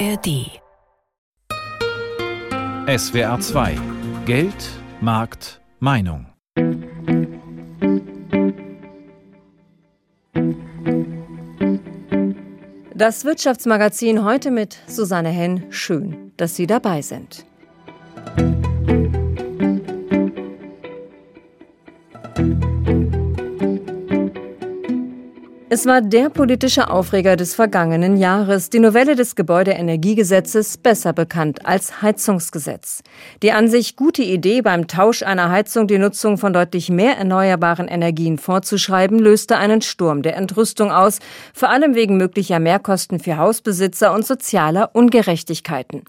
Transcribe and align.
ARD 0.00 0.60
SWR 2.88 3.38
2 3.38 3.78
Geld, 4.26 4.54
Markt, 5.00 5.60
Meinung. 5.78 6.26
Das 12.94 13.24
Wirtschaftsmagazin 13.24 14.24
heute 14.24 14.50
mit 14.50 14.76
Susanne 14.88 15.28
Henn. 15.28 15.66
Schön, 15.70 16.32
dass 16.36 16.56
Sie 16.56 16.66
dabei 16.66 17.02
sind. 17.02 17.44
Es 25.74 25.86
war 25.86 26.02
der 26.02 26.30
politische 26.30 26.88
Aufreger 26.88 27.34
des 27.34 27.56
vergangenen 27.56 28.16
Jahres, 28.16 28.70
die 28.70 28.78
Novelle 28.78 29.16
des 29.16 29.34
Gebäudeenergiegesetzes, 29.34 30.76
besser 30.76 31.12
bekannt 31.12 31.66
als 31.66 32.00
Heizungsgesetz. 32.00 33.02
Die 33.42 33.50
an 33.50 33.66
sich 33.66 33.96
gute 33.96 34.22
Idee, 34.22 34.62
beim 34.62 34.86
Tausch 34.86 35.24
einer 35.24 35.50
Heizung 35.50 35.88
die 35.88 35.98
Nutzung 35.98 36.38
von 36.38 36.52
deutlich 36.52 36.90
mehr 36.90 37.16
erneuerbaren 37.16 37.88
Energien 37.88 38.38
vorzuschreiben, 38.38 39.18
löste 39.18 39.56
einen 39.56 39.82
Sturm 39.82 40.22
der 40.22 40.36
Entrüstung 40.36 40.92
aus, 40.92 41.18
vor 41.52 41.70
allem 41.70 41.96
wegen 41.96 42.18
möglicher 42.18 42.60
Mehrkosten 42.60 43.18
für 43.18 43.36
Hausbesitzer 43.36 44.14
und 44.14 44.24
sozialer 44.24 44.90
Ungerechtigkeiten. 44.92 46.04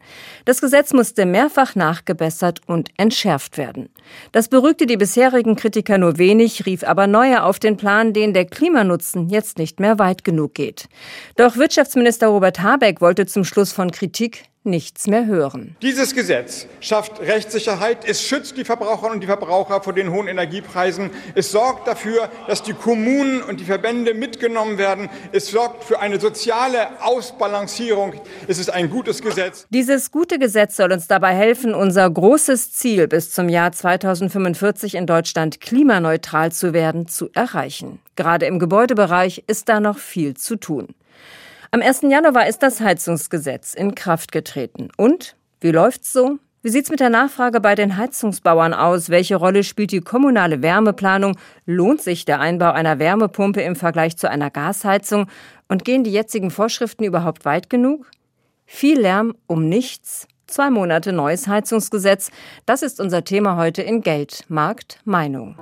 Das 0.45 0.61
Gesetz 0.61 0.93
musste 0.93 1.25
mehrfach 1.25 1.73
nachgebessert 1.73 2.61
und 2.67 2.89
entschärft 2.97 3.57
werden. 3.57 3.89
Das 4.31 4.47
beruhigte 4.47 4.85
die 4.85 4.97
bisherigen 4.97 5.55
Kritiker 5.55 5.97
nur 5.97 6.19
wenig, 6.19 6.67
rief 6.67 6.83
aber 6.83 7.07
neue 7.07 7.41
auf 7.43 7.57
den 7.57 7.77
Plan, 7.77 8.13
den 8.13 8.35
der 8.35 8.45
Klimanutzen 8.45 9.27
jetzt 9.27 9.54
nicht 9.57 9.79
mehr 9.79 9.99
weit 9.99 10.23
genug 10.23 10.53
geht. 10.53 10.87
Doch 11.35 11.57
Wirtschaftsminister 11.57 12.27
Robert 12.27 12.61
Habeck 12.61 13.01
wollte 13.01 13.25
zum 13.25 13.43
Schluss 13.43 13.71
von 13.71 13.91
Kritik 13.91 14.45
nichts 14.65 15.07
mehr 15.07 15.25
hören. 15.25 15.75
Dieses 15.81 16.13
Gesetz 16.15 16.67
schafft 16.79 17.19
Rechtssicherheit, 17.19 17.99
es 18.07 18.21
schützt 18.21 18.57
die 18.57 18.65
Verbraucherinnen 18.65 19.15
und 19.15 19.21
die 19.21 19.27
Verbraucher 19.27 19.81
vor 19.81 19.93
den 19.93 20.11
hohen 20.11 20.27
Energiepreisen, 20.27 21.11
es 21.35 21.51
sorgt 21.51 21.87
dafür, 21.87 22.29
dass 22.47 22.63
die 22.63 22.73
Kommunen 22.73 23.41
und 23.41 23.59
die 23.59 23.65
Verbände 23.65 24.13
mitgenommen 24.13 24.77
werden, 24.77 25.09
es 25.31 25.47
sorgt 25.47 25.83
für 25.83 25.99
eine 25.99 26.19
soziale 26.19 27.01
Ausbalancierung. 27.01 28.13
Es 28.47 28.57
ist 28.57 28.69
ein 28.69 28.89
gutes 28.89 29.21
Gesetz. 29.21 29.67
Dieses 29.69 30.11
gute 30.11 30.39
Gesetz 30.39 30.75
soll 30.75 30.91
uns 30.91 31.07
dabei 31.07 31.33
helfen, 31.33 31.73
unser 31.73 32.09
großes 32.09 32.73
Ziel 32.73 33.07
bis 33.07 33.31
zum 33.31 33.49
Jahr 33.49 33.71
2045 33.71 34.95
in 34.95 35.05
Deutschland 35.05 35.61
klimaneutral 35.61 36.51
zu 36.51 36.73
werden, 36.73 37.07
zu 37.07 37.29
erreichen. 37.33 37.99
Gerade 38.15 38.45
im 38.45 38.59
Gebäudebereich 38.59 39.43
ist 39.47 39.69
da 39.69 39.79
noch 39.79 39.97
viel 39.97 40.35
zu 40.35 40.55
tun. 40.55 40.95
Am 41.75 41.81
1. 41.81 42.03
Januar 42.03 42.47
ist 42.47 42.63
das 42.63 42.79
Heizungsgesetz 42.79 43.73
in 43.73 43.95
Kraft 43.95 44.31
getreten. 44.31 44.87
Und 44.95 45.35
wie 45.59 45.71
läuft's 45.71 46.13
so? 46.13 46.39
Wie 46.61 46.69
sieht's 46.69 46.89
mit 46.89 47.01
der 47.01 47.09
Nachfrage 47.09 47.59
bei 47.59 47.75
den 47.75 47.97
Heizungsbauern 47.97 48.73
aus? 48.73 49.09
Welche 49.09 49.35
Rolle 49.35 49.61
spielt 49.65 49.91
die 49.91 49.99
kommunale 49.99 50.61
Wärmeplanung? 50.61 51.35
Lohnt 51.65 52.01
sich 52.01 52.23
der 52.23 52.39
Einbau 52.39 52.71
einer 52.71 52.97
Wärmepumpe 52.99 53.61
im 53.61 53.75
Vergleich 53.75 54.15
zu 54.15 54.29
einer 54.29 54.51
Gasheizung? 54.51 55.27
Und 55.67 55.83
gehen 55.83 56.05
die 56.05 56.13
jetzigen 56.13 56.49
Vorschriften 56.49 57.03
überhaupt 57.03 57.43
weit 57.43 57.69
genug? 57.69 58.09
Viel 58.65 59.01
Lärm 59.01 59.35
um 59.45 59.67
nichts. 59.67 60.29
Zwei 60.47 60.69
Monate 60.69 61.11
neues 61.11 61.45
Heizungsgesetz. 61.49 62.31
Das 62.65 62.83
ist 62.83 63.01
unser 63.01 63.25
Thema 63.25 63.57
heute 63.57 63.81
in 63.81 63.99
Geld, 63.99 64.45
Markt, 64.47 65.01
Meinung. 65.03 65.57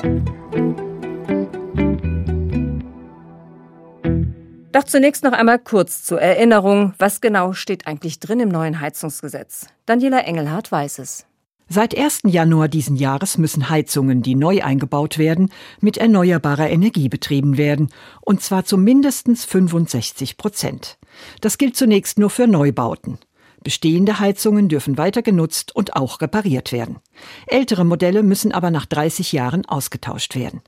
Doch 4.74 4.84
zunächst 4.86 5.24
noch 5.24 5.34
einmal 5.34 5.60
kurz 5.60 6.04
zur 6.04 6.20
Erinnerung, 6.20 6.96
was 6.98 7.22
genau 7.22 7.54
steht 7.54 7.86
eigentlich 7.86 8.20
drin 8.20 8.40
im 8.40 8.50
neuen 8.50 8.82
Heizungsgesetz. 8.82 9.68
Daniela 9.86 10.22
Engelhardt 10.22 10.72
weiß 10.72 10.98
es. 10.98 11.28
Seit 11.70 11.96
1. 11.96 12.22
Januar 12.26 12.68
diesen 12.68 12.96
Jahres 12.96 13.38
müssen 13.38 13.70
Heizungen, 13.70 14.24
die 14.24 14.34
neu 14.34 14.64
eingebaut 14.64 15.20
werden, 15.20 15.52
mit 15.80 15.98
erneuerbarer 15.98 16.72
Energie 16.72 17.08
betrieben 17.08 17.58
werden, 17.58 17.90
und 18.22 18.42
zwar 18.42 18.66
zu 18.66 18.80
mindestens 18.80 19.46
65 19.46 20.38
Prozent. 20.38 20.98
Das 21.40 21.60
gilt 21.60 21.78
zunächst 21.78 22.18
nur 22.18 22.32
für 22.32 22.48
Neubauten. 22.48 23.20
Bestehende 23.64 24.20
Heizungen 24.20 24.70
dürfen 24.70 24.98
weiter 24.98 25.22
genutzt 25.22 25.76
und 25.76 25.96
auch 25.96 26.20
repariert 26.20 26.72
werden. 26.72 26.98
Ältere 27.46 27.86
Modelle 27.86 28.24
müssen 28.24 28.52
aber 28.52 28.72
nach 28.72 28.88
30 28.88 29.34
Jahren 29.34 29.68
ausgetauscht 29.68 30.36
werden. 30.36 30.62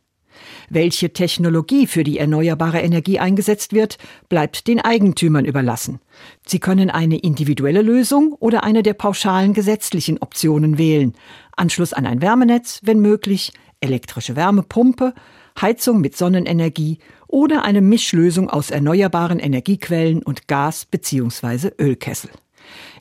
Welche 0.70 1.14
Technologie 1.14 1.88
für 1.88 2.04
die 2.04 2.18
erneuerbare 2.18 2.82
Energie 2.82 3.20
eingesetzt 3.20 3.74
wird, 3.74 3.98
bleibt 4.30 4.68
den 4.68 4.80
Eigentümern 4.82 5.46
überlassen. 5.46 6.00
Sie 6.46 6.60
können 6.60 6.90
eine 6.90 7.18
individuelle 7.18 7.82
Lösung 7.82 8.34
oder 8.40 8.64
eine 8.64 8.84
der 8.84 8.94
pauschalen 8.94 9.54
gesetzlichen 9.54 10.18
Optionen 10.20 10.78
wählen. 10.78 11.14
Anschluss 11.56 11.94
an 11.94 12.06
ein 12.06 12.22
Wärmenetz, 12.22 12.82
wenn 12.84 13.00
möglich, 13.00 13.54
elektrische 13.80 14.36
Wärmepumpe, 14.36 15.14
Heizung 15.60 16.02
mit 16.02 16.18
Sonnenenergie 16.18 17.00
oder 17.28 17.64
eine 17.64 17.82
Mischlösung 17.82 18.50
aus 18.50 18.72
erneuerbaren 18.72 19.40
Energiequellen 19.40 20.24
und 20.24 20.48
Gas 20.48 20.86
bzw. 20.86 21.72
Ölkessel. 21.80 22.30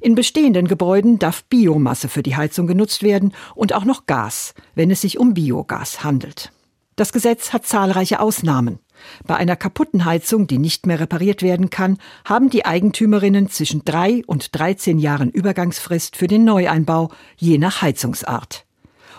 In 0.00 0.14
bestehenden 0.14 0.68
Gebäuden 0.68 1.18
darf 1.18 1.44
Biomasse 1.44 2.08
für 2.08 2.22
die 2.22 2.36
Heizung 2.36 2.66
genutzt 2.66 3.02
werden 3.02 3.32
und 3.54 3.72
auch 3.72 3.84
noch 3.84 4.06
Gas, 4.06 4.54
wenn 4.74 4.90
es 4.90 5.00
sich 5.00 5.18
um 5.18 5.34
Biogas 5.34 6.04
handelt. 6.04 6.52
Das 6.96 7.12
Gesetz 7.12 7.52
hat 7.52 7.66
zahlreiche 7.66 8.20
Ausnahmen. 8.20 8.78
Bei 9.26 9.34
einer 9.34 9.56
kaputten 9.56 10.04
Heizung, 10.04 10.46
die 10.46 10.58
nicht 10.58 10.86
mehr 10.86 11.00
repariert 11.00 11.42
werden 11.42 11.68
kann, 11.68 11.98
haben 12.24 12.50
die 12.50 12.64
Eigentümerinnen 12.64 13.48
zwischen 13.48 13.84
drei 13.84 14.22
und 14.26 14.56
13 14.56 14.98
Jahren 15.00 15.30
Übergangsfrist 15.30 16.16
für 16.16 16.28
den 16.28 16.44
Neueinbau, 16.44 17.10
je 17.36 17.58
nach 17.58 17.82
Heizungsart. 17.82 18.64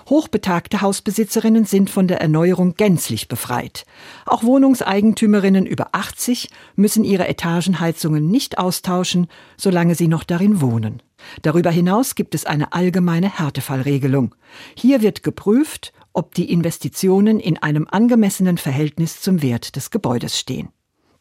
Hochbetagte 0.08 0.82
Hausbesitzerinnen 0.82 1.66
sind 1.66 1.90
von 1.90 2.08
der 2.08 2.22
Erneuerung 2.22 2.76
gänzlich 2.76 3.28
befreit. 3.28 3.86
Auch 4.26 4.44
Wohnungseigentümerinnen 4.44 5.66
über 5.66 5.90
80 5.94 6.50
müssen 6.76 7.04
ihre 7.04 7.28
Etagenheizungen 7.28 8.30
nicht 8.30 8.60
austauschen, 8.60 9.28
solange 9.58 9.96
sie 9.96 10.08
noch 10.08 10.24
darin 10.24 10.62
wohnen. 10.62 11.02
Darüber 11.42 11.72
hinaus 11.72 12.14
gibt 12.14 12.36
es 12.36 12.46
eine 12.46 12.72
allgemeine 12.72 13.40
Härtefallregelung. 13.40 14.36
Hier 14.76 15.02
wird 15.02 15.24
geprüft, 15.24 15.92
ob 16.16 16.34
die 16.34 16.52
Investitionen 16.52 17.40
in 17.40 17.58
einem 17.58 17.88
angemessenen 17.90 18.58
Verhältnis 18.58 19.22
zum 19.22 19.42
Wert 19.42 19.76
des 19.76 19.92
Gebäudes 19.92 20.40
stehen. 20.40 20.70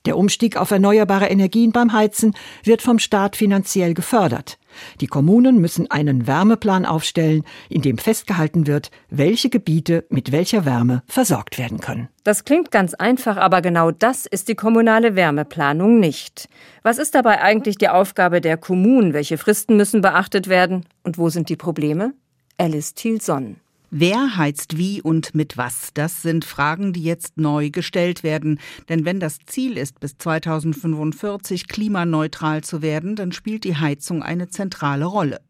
Der 0.06 0.18
Umstieg 0.18 0.58
auf 0.58 0.70
erneuerbare 0.70 1.28
Energien 1.28 1.72
beim 1.72 1.94
Heizen 1.94 2.34
wird 2.62 2.82
vom 2.82 2.98
Staat 2.98 3.36
finanziell 3.36 3.94
gefördert. 3.94 4.58
Die 5.00 5.06
Kommunen 5.06 5.60
müssen 5.60 5.90
einen 5.90 6.26
Wärmeplan 6.26 6.84
aufstellen, 6.84 7.44
in 7.70 7.80
dem 7.80 7.96
festgehalten 7.96 8.66
wird, 8.66 8.90
welche 9.08 9.48
Gebiete 9.48 10.04
mit 10.10 10.30
welcher 10.30 10.66
Wärme 10.66 11.02
versorgt 11.06 11.58
werden 11.58 11.80
können. 11.80 12.08
Das 12.22 12.44
klingt 12.44 12.70
ganz 12.70 12.92
einfach, 12.92 13.38
aber 13.38 13.62
genau 13.62 13.92
das 13.92 14.26
ist 14.26 14.48
die 14.48 14.56
kommunale 14.56 15.16
Wärmeplanung 15.16 16.00
nicht. 16.00 16.50
Was 16.82 16.98
ist 16.98 17.14
dabei 17.14 17.40
eigentlich 17.40 17.78
die 17.78 17.88
Aufgabe 17.88 18.42
der 18.42 18.58
Kommunen? 18.58 19.14
Welche 19.14 19.38
Fristen 19.38 19.76
müssen 19.76 20.02
beachtet 20.02 20.48
werden? 20.48 20.84
Und 21.02 21.16
wo 21.16 21.30
sind 21.30 21.48
die 21.48 21.56
Probleme? 21.56 22.12
Alice 22.58 22.92
Thielson. 22.92 23.56
Wer 23.96 24.36
heizt 24.36 24.76
wie 24.76 25.00
und 25.00 25.36
mit 25.36 25.56
was? 25.56 25.90
Das 25.94 26.20
sind 26.20 26.44
Fragen, 26.44 26.92
die 26.92 27.04
jetzt 27.04 27.38
neu 27.38 27.70
gestellt 27.70 28.24
werden. 28.24 28.58
Denn 28.88 29.04
wenn 29.04 29.20
das 29.20 29.38
Ziel 29.46 29.78
ist, 29.78 30.00
bis 30.00 30.18
2045 30.18 31.68
klimaneutral 31.68 32.64
zu 32.64 32.82
werden, 32.82 33.14
dann 33.14 33.30
spielt 33.30 33.62
die 33.62 33.76
Heizung 33.76 34.24
eine 34.24 34.48
zentrale 34.48 35.04
Rolle. 35.04 35.40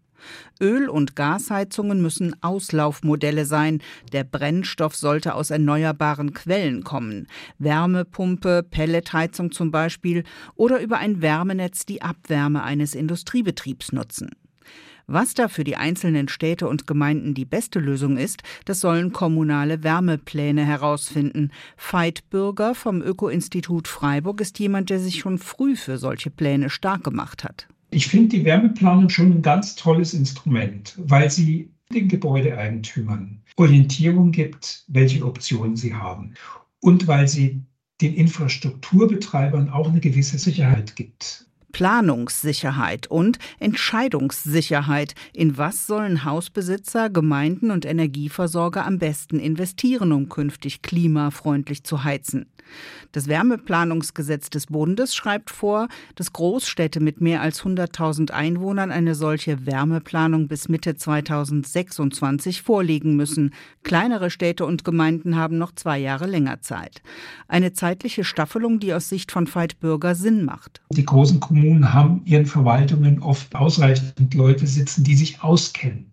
Öl- 0.61 0.91
und 0.91 1.17
Gasheizungen 1.17 2.03
müssen 2.03 2.37
Auslaufmodelle 2.43 3.47
sein. 3.47 3.81
Der 4.13 4.25
Brennstoff 4.25 4.95
sollte 4.95 5.37
aus 5.37 5.49
erneuerbaren 5.49 6.35
Quellen 6.35 6.85
kommen. 6.85 7.29
Wärmepumpe, 7.59 8.63
Pelletheizung 8.63 9.53
zum 9.53 9.71
Beispiel 9.71 10.23
oder 10.55 10.83
über 10.83 10.99
ein 10.99 11.23
Wärmenetz 11.23 11.87
die 11.87 12.03
Abwärme 12.03 12.63
eines 12.63 12.95
Industriebetriebs 12.95 13.93
nutzen. 13.93 14.33
Was 15.07 15.35
da 15.35 15.49
für 15.49 15.65
die 15.65 15.77
einzelnen 15.77 16.29
Städte 16.29 16.67
und 16.67 16.87
Gemeinden 16.87 17.35
die 17.35 17.45
beste 17.45 17.79
Lösung 17.79 18.17
ist, 18.17 18.43
das 18.65 18.81
sollen 18.81 19.13
kommunale 19.13 19.83
Wärmepläne 19.83 20.65
herausfinden. 20.65 21.51
Veit 21.77 22.29
Bürger 22.31 22.75
vom 22.75 23.03
Öko-Institut 23.03 23.87
Freiburg 23.87 24.41
ist 24.41 24.59
jemand, 24.59 24.89
der 24.89 25.01
sich 25.01 25.19
schon 25.19 25.39
früh 25.39 25.77
für 25.77 25.99
solche 25.99 26.31
Pläne 26.31 26.71
stark 26.71 27.05
gemacht 27.05 27.45
hat. 27.45 27.69
Ich 27.91 28.09
finde 28.09 28.37
die 28.39 28.45
Wärmeplanung 28.45 29.09
schon 29.11 29.33
ein 29.33 29.43
ganz 29.43 29.77
tolles 29.77 30.15
Instrument, 30.15 30.95
weil 30.99 31.31
sie 31.31 31.71
den 31.93 32.09
Gebäudeeigentümern 32.09 33.43
Orientierung 33.57 34.33
gibt, 34.33 34.85
welche 34.89 35.25
Optionen 35.25 35.77
sie 35.77 35.95
haben. 35.95 36.35
Und 36.81 37.07
weil 37.07 37.29
sie 37.29 37.63
den 38.01 38.15
Infrastrukturbetreibern 38.15 39.69
auch 39.69 39.89
eine 39.89 40.01
gewisse 40.01 40.39
Sicherheit 40.39 40.97
gibt. 40.97 41.47
Planungssicherheit 41.75 43.09
und 43.09 43.39
Entscheidungssicherheit. 43.59 45.15
In 45.33 45.59
was 45.59 45.87
sollen 45.89 46.25
Hausbesitzer, 46.25 47.11
Gemeinden 47.11 47.73
und 47.73 47.85
Energieversorger 47.85 48.87
am 48.87 48.99
besten 48.99 49.41
investieren, 49.41 50.13
um 50.13 50.29
künftig 50.29 50.83
klimafreundlich 50.83 51.83
zu 51.83 52.05
heizen? 52.05 52.47
Das 53.13 53.29
Wärmeplanungsgesetz 53.29 54.51
des 54.51 54.67
Bundes 54.67 55.15
schreibt 55.15 55.51
vor, 55.51 55.89
dass 56.17 56.33
Großstädte 56.33 57.01
mit 57.01 57.21
mehr 57.21 57.43
als 57.43 57.63
100.000 57.63 58.33
Einwohnern 58.33 58.91
eine 58.91 59.15
solche 59.15 59.67
Wärmeplanung 59.67 60.49
bis 60.49 60.69
Mitte 60.69 60.97
2026 60.97 62.63
vorlegen 62.63 63.15
müssen. 63.17 63.55
Kleinere 63.83 64.31
Städte 64.31 64.67
und 64.67 64.85
Gemeinden 64.85 65.37
haben 65.37 65.59
noch 65.59 65.73
zwei 65.75 65.99
Jahre 65.99 66.27
länger 66.27 66.61
Zeit. 66.61 67.03
Eine 67.47 67.73
zeitliche 67.73 68.25
Staffelung, 68.25 68.81
die 68.81 68.93
aus 68.93 69.09
Sicht 69.09 69.31
von 69.31 69.47
Veit 69.47 69.79
Bürger 69.81 70.15
Sinn 70.15 70.45
macht. 70.45 70.81
Die 70.91 71.05
großen 71.05 71.41
Kommunen 71.41 71.93
haben 71.93 72.23
ihren 72.25 72.47
Verwaltungen 72.47 73.23
oft 73.23 73.55
ausreichend 73.55 74.35
Leute 74.35 74.67
sitzen, 74.67 75.05
die 75.05 75.15
sich 75.15 75.43
auskennen 75.43 76.11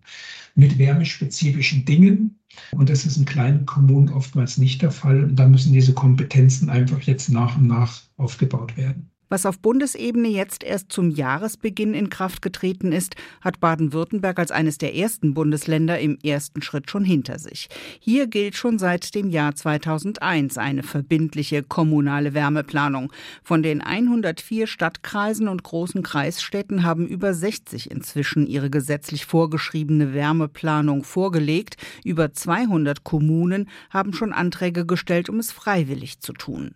mit 0.54 0.78
wärmespezifischen 0.78 1.84
Dingen. 1.84 2.38
Und 2.72 2.90
das 2.90 3.06
ist 3.06 3.16
in 3.16 3.24
kleinen 3.24 3.66
Kommunen 3.66 4.10
oftmals 4.10 4.58
nicht 4.58 4.82
der 4.82 4.90
Fall. 4.90 5.24
Und 5.24 5.36
da 5.36 5.48
müssen 5.48 5.72
diese 5.72 5.94
Kompetenzen 5.94 6.68
einfach 6.68 7.00
jetzt 7.02 7.28
nach 7.28 7.56
und 7.56 7.66
nach 7.66 8.02
aufgebaut 8.16 8.76
werden. 8.76 9.11
Was 9.32 9.46
auf 9.46 9.60
Bundesebene 9.60 10.28
jetzt 10.28 10.62
erst 10.62 10.92
zum 10.92 11.08
Jahresbeginn 11.08 11.94
in 11.94 12.10
Kraft 12.10 12.42
getreten 12.42 12.92
ist, 12.92 13.16
hat 13.40 13.60
Baden-Württemberg 13.60 14.38
als 14.38 14.50
eines 14.50 14.76
der 14.76 14.94
ersten 14.94 15.32
Bundesländer 15.32 15.98
im 15.98 16.18
ersten 16.22 16.60
Schritt 16.60 16.90
schon 16.90 17.02
hinter 17.02 17.38
sich. 17.38 17.70
Hier 17.98 18.26
gilt 18.26 18.56
schon 18.56 18.78
seit 18.78 19.14
dem 19.14 19.30
Jahr 19.30 19.54
2001 19.54 20.58
eine 20.58 20.82
verbindliche 20.82 21.62
kommunale 21.62 22.34
Wärmeplanung. 22.34 23.10
Von 23.42 23.62
den 23.62 23.80
104 23.80 24.66
Stadtkreisen 24.66 25.48
und 25.48 25.62
großen 25.62 26.02
Kreisstädten 26.02 26.82
haben 26.82 27.06
über 27.06 27.32
60 27.32 27.90
inzwischen 27.90 28.46
ihre 28.46 28.68
gesetzlich 28.68 29.24
vorgeschriebene 29.24 30.12
Wärmeplanung 30.12 31.04
vorgelegt. 31.04 31.78
Über 32.04 32.34
200 32.34 33.02
Kommunen 33.02 33.70
haben 33.88 34.12
schon 34.12 34.34
Anträge 34.34 34.84
gestellt, 34.84 35.30
um 35.30 35.38
es 35.38 35.52
freiwillig 35.52 36.20
zu 36.20 36.34
tun. 36.34 36.74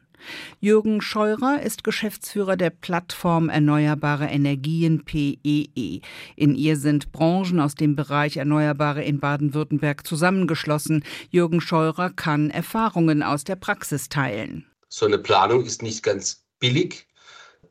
Jürgen 0.61 1.01
Scheurer 1.01 1.63
ist 1.63 1.85
Geschäftsführer 1.85 2.57
der 2.57 2.71
Plattform 2.71 3.49
Erneuerbare 3.49 4.27
Energien 4.27 5.05
PEE. 5.05 5.69
E. 5.75 6.01
In 6.37 6.55
ihr 6.55 6.77
sind 6.77 7.13
Branchen 7.13 7.61
aus 7.61 7.75
dem 7.75 7.97
Bereich 7.97 8.37
Erneuerbare 8.37 9.03
in 9.05 9.21
Baden-Württemberg 9.21 10.07
zusammengeschlossen. 10.07 11.05
Jürgen 11.31 11.61
Scheurer 11.61 12.11
kann 12.11 12.51
Erfahrungen 12.51 13.23
aus 13.23 13.45
der 13.45 13.57
Praxis 13.57 14.09
teilen. 14.09 14.67
So 14.89 15.07
eine 15.07 15.19
Planung 15.19 15.65
ist 15.65 15.83
nicht 15.83 16.03
ganz 16.03 16.45
billig. 16.59 17.07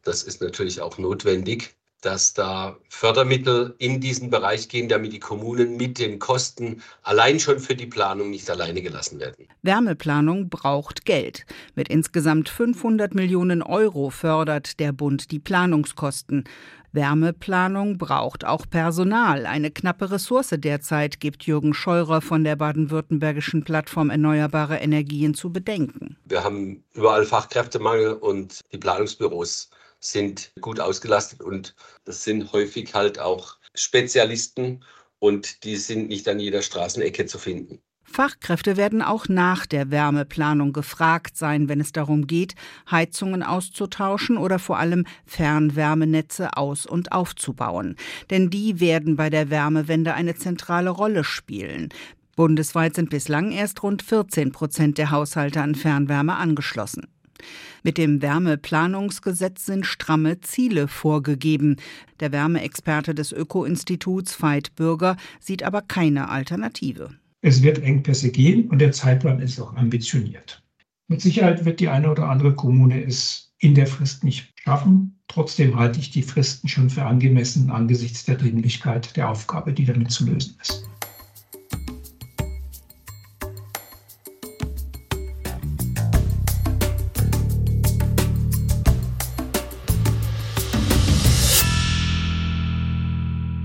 Das 0.04 0.24
ist 0.24 0.42
natürlich 0.42 0.82
auch 0.82 0.98
notwendig 0.98 1.76
dass 2.06 2.34
da 2.34 2.78
Fördermittel 2.88 3.76
in 3.80 4.00
diesen 4.00 4.30
Bereich 4.30 4.70
gehen, 4.70 4.88
damit 4.88 5.12
die 5.12 5.20
Kommunen 5.20 5.76
mit 5.78 5.98
den 5.98 6.20
Kosten 6.20 6.82
allein 7.02 7.40
schon 7.40 7.60
für 7.60 7.76
die 7.76 7.88
Planung 7.88 8.30
nicht 8.30 8.50
alleine 8.50 8.82
gelassen 8.82 9.20
werden. 9.20 9.48
Wärmeplanung 9.64 10.50
braucht 10.50 11.06
Geld. 11.06 11.46
Mit 11.74 11.90
insgesamt 11.90 12.50
500 12.50 13.16
Millionen 13.16 13.62
Euro 13.62 14.12
fördert 14.12 14.80
der 14.80 14.92
Bund 14.92 15.32
die 15.32 15.40
Planungskosten. 15.40 16.44
Wärmeplanung 16.96 17.98
braucht 17.98 18.46
auch 18.46 18.66
Personal. 18.70 19.46
Eine 19.46 19.70
knappe 19.70 20.12
Ressource 20.12 20.54
derzeit 20.58 21.20
gibt 21.20 21.44
Jürgen 21.44 21.74
Scheurer 21.74 22.22
von 22.22 22.44
der 22.44 22.56
baden-württembergischen 22.56 23.64
Plattform 23.64 24.10
Erneuerbare 24.10 24.78
Energien 24.78 25.34
zu 25.34 25.52
bedenken. 25.52 26.18
Wir 26.26 26.44
haben 26.44 26.84
überall 26.94 27.26
Fachkräftemangel 27.26 28.14
und 28.14 28.62
die 28.72 28.78
Planungsbüros 28.78 29.70
sind 30.12 30.52
gut 30.62 30.80
ausgelastet 30.80 31.42
und 31.42 31.76
das 32.04 32.24
sind 32.24 32.52
häufig 32.52 32.94
halt 32.94 33.20
auch 33.20 33.58
Spezialisten 33.74 34.84
und 35.20 35.64
die 35.64 35.78
sind 35.78 36.08
nicht 36.10 36.28
an 36.28 36.40
jeder 36.40 36.62
Straßenecke 36.62 37.26
zu 37.26 37.40
finden. 37.40 37.80
Fachkräfte 38.04 38.78
werden 38.78 39.02
auch 39.02 39.28
nach 39.28 39.66
der 39.66 39.92
Wärmeplanung 39.92 40.72
gefragt 40.72 41.36
sein, 41.36 41.68
wenn 41.68 41.82
es 41.82 41.92
darum 41.92 42.28
geht, 42.28 42.56
Heizungen 42.90 43.44
auszutauschen 43.44 44.38
oder 44.38 44.60
vor 44.60 44.78
allem 44.78 45.06
Fernwärmenetze 45.26 46.56
aus- 46.56 46.86
und 46.86 47.12
aufzubauen. 47.12 47.96
Denn 48.30 48.50
die 48.50 48.80
werden 48.80 49.16
bei 49.16 49.30
der 49.30 49.50
Wärmewende 49.50 50.14
eine 50.14 50.36
zentrale 50.36 50.92
Rolle 50.92 51.24
spielen. 51.24 51.90
Bundesweit 52.36 52.96
sind 52.96 53.10
bislang 53.10 53.52
erst 53.52 53.82
rund 53.82 54.02
14 54.04 54.52
Prozent 54.52 54.98
der 54.98 55.12
Haushalte 55.12 55.62
an 55.62 55.76
Fernwärme 55.76 56.36
angeschlossen. 56.36 57.08
Mit 57.84 57.98
dem 57.98 58.22
Wärmeplanungsgesetz 58.22 59.66
sind 59.66 59.86
stramme 59.86 60.42
Ziele 60.42 60.88
vorgegeben. 60.88 61.78
Der 62.20 62.32
Wärmeexperte 62.32 63.14
des 63.14 63.32
Öko-Instituts 63.32 64.42
Veit 64.42 64.76
Bürger 64.76 65.18
sieht 65.40 65.64
aber 65.64 65.82
keine 65.82 66.30
Alternative. 66.30 67.12
Es 67.42 67.62
wird 67.62 67.80
Engpässe 67.80 68.32
gehen 68.32 68.70
und 68.70 68.80
der 68.80 68.92
Zeitplan 68.92 69.40
ist 69.40 69.60
auch 69.60 69.76
ambitioniert. 69.76 70.64
Mit 71.08 71.22
Sicherheit 71.22 71.66
wird 71.66 71.80
die 71.80 71.90
eine 71.90 72.10
oder 72.10 72.28
andere 72.28 72.56
Kommune 72.56 73.04
es 73.04 73.54
in 73.60 73.76
der 73.76 73.86
Frist 73.86 74.24
nicht 74.24 74.52
schaffen. 74.64 75.20
Trotzdem 75.28 75.78
halte 75.78 76.00
ich 76.00 76.12
die 76.12 76.24
Fristen 76.24 76.68
schon 76.68 76.90
für 76.90 77.04
angemessen 77.04 77.70
angesichts 77.70 78.26
der 78.26 78.36
Dringlichkeit 78.36 79.16
der 79.16 79.30
Aufgabe, 79.30 79.74
die 79.74 79.86
damit 79.86 80.12
zu 80.12 80.26
lösen 80.26 80.58
ist. 80.62 80.90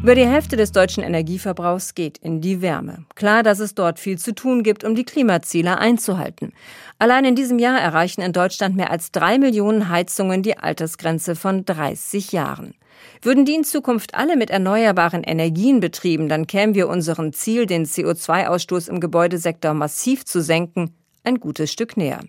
Über 0.03 0.15
die 0.15 0.27
Hälfte 0.27 0.57
des 0.57 0.73
deutschen 0.73 1.03
Energieverbrauchs 1.03 1.95
geht 1.95 2.17
in 2.17 2.41
die 2.41 2.63
Wärme. 2.63 3.05
Klar, 3.17 3.43
dass 3.43 3.59
es 3.59 3.75
dort 3.75 3.99
viel 3.99 4.19
zu 4.19 4.35
tun 4.35 4.63
gibt, 4.63 4.83
um 4.83 4.95
die 4.95 5.05
Klimaziele 5.05 5.77
einzuhalten. 5.77 6.55
Allein 6.99 7.27
in 7.27 7.35
diesem 7.35 7.59
Jahr 7.59 7.79
erreichen 7.79 8.23
in 8.23 8.33
Deutschland 8.33 8.77
mehr 8.77 8.91
als 8.91 9.13
drei 9.13 9.39
Millionen 9.39 9.91
Heizungen 9.91 10.43
die 10.43 10.57
Altersgrenze 10.57 11.37
von 11.37 11.67
30 11.67 12.33
Jahren. 12.33 12.73
Würden 13.21 13.45
die 13.45 13.55
in 13.55 13.65
Zukunft 13.65 14.15
alle 14.15 14.37
mit 14.37 14.49
erneuerbaren 14.49 15.23
Energien 15.23 15.81
betrieben, 15.81 16.31
dann 16.31 16.47
kämen 16.47 16.75
wir 16.75 16.89
unserem 16.89 17.35
Ziel, 17.35 17.67
den 17.67 17.85
CO2-Ausstoß 17.85 18.89
im 18.89 19.01
Gebäudesektor 19.01 19.75
massiv 19.75 20.25
zu 20.25 20.41
senken, 20.41 20.95
ein 21.25 21.41
gutes 21.41 21.71
Stück 21.71 21.99
näher. 21.99 22.21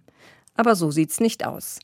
Aber 0.56 0.76
so 0.76 0.92
sieht's 0.92 1.22
nicht 1.22 1.48
aus. 1.48 1.80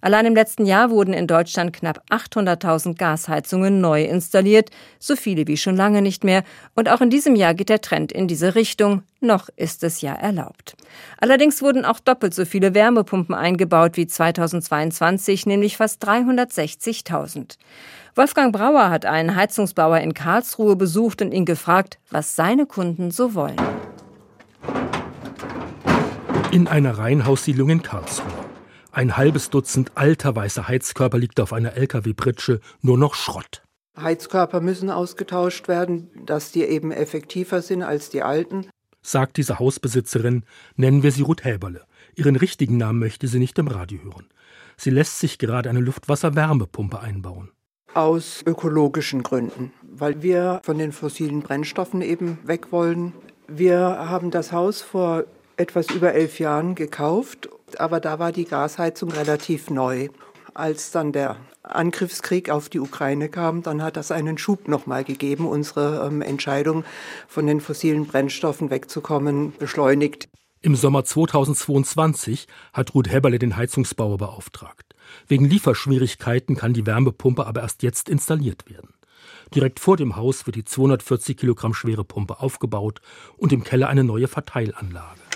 Allein 0.00 0.26
im 0.26 0.34
letzten 0.34 0.66
Jahr 0.66 0.90
wurden 0.90 1.12
in 1.12 1.26
Deutschland 1.26 1.72
knapp 1.72 2.02
800.000 2.10 2.96
Gasheizungen 2.96 3.80
neu 3.80 4.04
installiert, 4.04 4.70
so 4.98 5.16
viele 5.16 5.46
wie 5.46 5.56
schon 5.56 5.76
lange 5.76 6.02
nicht 6.02 6.24
mehr. 6.24 6.44
Und 6.74 6.88
auch 6.88 7.00
in 7.00 7.10
diesem 7.10 7.34
Jahr 7.36 7.54
geht 7.54 7.68
der 7.68 7.80
Trend 7.80 8.12
in 8.12 8.28
diese 8.28 8.54
Richtung. 8.54 9.02
Noch 9.20 9.48
ist 9.56 9.82
es 9.82 10.00
ja 10.00 10.14
erlaubt. 10.14 10.76
Allerdings 11.20 11.60
wurden 11.62 11.84
auch 11.84 12.00
doppelt 12.00 12.34
so 12.34 12.44
viele 12.44 12.74
Wärmepumpen 12.74 13.34
eingebaut 13.34 13.96
wie 13.96 14.06
2022, 14.06 15.46
nämlich 15.46 15.76
fast 15.76 16.04
360.000. 16.06 17.56
Wolfgang 18.14 18.52
Brauer 18.52 18.90
hat 18.90 19.06
einen 19.06 19.36
Heizungsbauer 19.36 19.98
in 19.98 20.14
Karlsruhe 20.14 20.76
besucht 20.76 21.22
und 21.22 21.32
ihn 21.32 21.44
gefragt, 21.44 21.98
was 22.10 22.34
seine 22.36 22.66
Kunden 22.66 23.10
so 23.10 23.34
wollen. 23.34 23.56
In 26.50 26.66
einer 26.66 26.98
Reihenhaussiedlung 26.98 27.70
in 27.70 27.82
Karlsruhe. 27.82 28.47
Ein 28.98 29.16
halbes 29.16 29.48
Dutzend 29.48 29.92
alter 29.94 30.34
weißer 30.34 30.66
Heizkörper 30.66 31.18
liegt 31.18 31.38
auf 31.38 31.52
einer 31.52 31.74
LKW-Pritsche, 31.74 32.58
nur 32.80 32.98
noch 32.98 33.14
Schrott. 33.14 33.62
Heizkörper 33.96 34.60
müssen 34.60 34.90
ausgetauscht 34.90 35.68
werden, 35.68 36.10
dass 36.26 36.50
die 36.50 36.64
eben 36.64 36.90
effektiver 36.90 37.62
sind 37.62 37.84
als 37.84 38.10
die 38.10 38.24
alten. 38.24 38.68
Sagt 39.00 39.36
diese 39.36 39.60
Hausbesitzerin, 39.60 40.42
nennen 40.74 41.04
wir 41.04 41.12
sie 41.12 41.22
Ruth 41.22 41.44
Häberle. 41.44 41.84
Ihren 42.16 42.34
richtigen 42.34 42.76
Namen 42.76 42.98
möchte 42.98 43.28
sie 43.28 43.38
nicht 43.38 43.56
im 43.60 43.68
Radio 43.68 44.00
hören. 44.02 44.26
Sie 44.76 44.90
lässt 44.90 45.20
sich 45.20 45.38
gerade 45.38 45.70
eine 45.70 45.78
Luftwasser-Wärmepumpe 45.78 46.98
einbauen. 46.98 47.52
Aus 47.94 48.42
ökologischen 48.44 49.22
Gründen, 49.22 49.70
weil 49.82 50.22
wir 50.24 50.60
von 50.64 50.76
den 50.76 50.90
fossilen 50.90 51.42
Brennstoffen 51.42 52.02
eben 52.02 52.38
weg 52.42 52.72
wollen. 52.72 53.12
Wir 53.46 53.78
haben 53.78 54.32
das 54.32 54.50
Haus 54.50 54.82
vor 54.82 55.22
etwas 55.56 55.88
über 55.90 56.14
elf 56.14 56.40
Jahren 56.40 56.74
gekauft 56.74 57.48
aber 57.76 58.00
da 58.00 58.18
war 58.18 58.32
die 58.32 58.44
Gasheizung 58.44 59.10
relativ 59.10 59.70
neu. 59.70 60.08
Als 60.54 60.90
dann 60.90 61.12
der 61.12 61.36
Angriffskrieg 61.62 62.50
auf 62.50 62.68
die 62.68 62.80
Ukraine 62.80 63.28
kam, 63.28 63.62
dann 63.62 63.82
hat 63.82 63.96
das 63.96 64.10
einen 64.10 64.38
Schub 64.38 64.68
nochmal 64.68 65.04
gegeben, 65.04 65.46
unsere 65.46 66.06
ähm, 66.06 66.22
Entscheidung 66.22 66.84
von 67.28 67.46
den 67.46 67.60
fossilen 67.60 68.06
Brennstoffen 68.06 68.70
wegzukommen, 68.70 69.52
beschleunigt. 69.58 70.28
Im 70.60 70.74
Sommer 70.74 71.04
2022 71.04 72.48
hat 72.72 72.94
Ruth 72.94 73.12
Heberle 73.12 73.38
den 73.38 73.56
Heizungsbauer 73.56 74.18
beauftragt. 74.18 74.94
Wegen 75.26 75.44
Lieferschwierigkeiten 75.44 76.56
kann 76.56 76.72
die 76.72 76.86
Wärmepumpe 76.86 77.46
aber 77.46 77.60
erst 77.62 77.82
jetzt 77.82 78.08
installiert 78.08 78.68
werden. 78.68 78.90
Direkt 79.54 79.80
vor 79.80 79.96
dem 79.96 80.16
Haus 80.16 80.46
wird 80.46 80.56
die 80.56 80.64
240 80.64 81.36
Kilogramm 81.36 81.74
schwere 81.74 82.04
Pumpe 82.04 82.40
aufgebaut 82.40 83.00
und 83.36 83.52
im 83.52 83.64
Keller 83.64 83.88
eine 83.88 84.04
neue 84.04 84.28
Verteilanlage. 84.28 85.27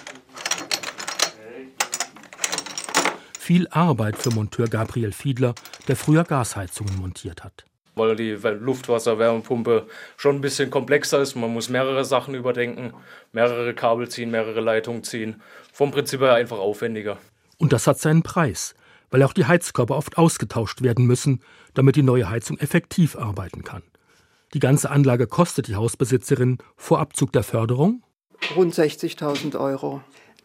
Viel 3.52 3.68
Arbeit 3.68 4.16
für 4.16 4.30
Monteur 4.30 4.66
Gabriel 4.66 5.12
Fiedler, 5.12 5.54
der 5.86 5.94
früher 5.94 6.24
Gasheizungen 6.24 6.96
montiert 6.96 7.44
hat. 7.44 7.66
Weil 7.94 8.16
die 8.16 8.30
Luftwasserwärmepumpe 8.30 9.88
schon 10.16 10.36
ein 10.36 10.40
bisschen 10.40 10.70
komplexer 10.70 11.20
ist. 11.20 11.34
Man 11.34 11.52
muss 11.52 11.68
mehrere 11.68 12.06
Sachen 12.06 12.34
überdenken, 12.34 12.94
mehrere 13.30 13.74
Kabel 13.74 14.08
ziehen, 14.08 14.30
mehrere 14.30 14.62
Leitungen 14.62 15.04
ziehen. 15.04 15.42
Vom 15.70 15.90
Prinzip 15.90 16.22
her 16.22 16.32
einfach 16.32 16.56
aufwendiger. 16.56 17.18
Und 17.58 17.74
das 17.74 17.86
hat 17.86 17.98
seinen 17.98 18.22
Preis, 18.22 18.74
weil 19.10 19.22
auch 19.22 19.34
die 19.34 19.44
Heizkörper 19.44 19.98
oft 19.98 20.16
ausgetauscht 20.16 20.80
werden 20.80 21.04
müssen, 21.04 21.42
damit 21.74 21.96
die 21.96 22.02
neue 22.02 22.30
Heizung 22.30 22.56
effektiv 22.56 23.16
arbeiten 23.16 23.64
kann. 23.64 23.82
Die 24.54 24.60
ganze 24.60 24.88
Anlage 24.88 25.26
kostet 25.26 25.68
die 25.68 25.76
Hausbesitzerin 25.76 26.56
vor 26.74 27.00
Abzug 27.00 27.32
der 27.32 27.42
Förderung 27.42 28.02
rund 28.56 28.74
60.000 28.74 29.58
Euro. 29.58 30.02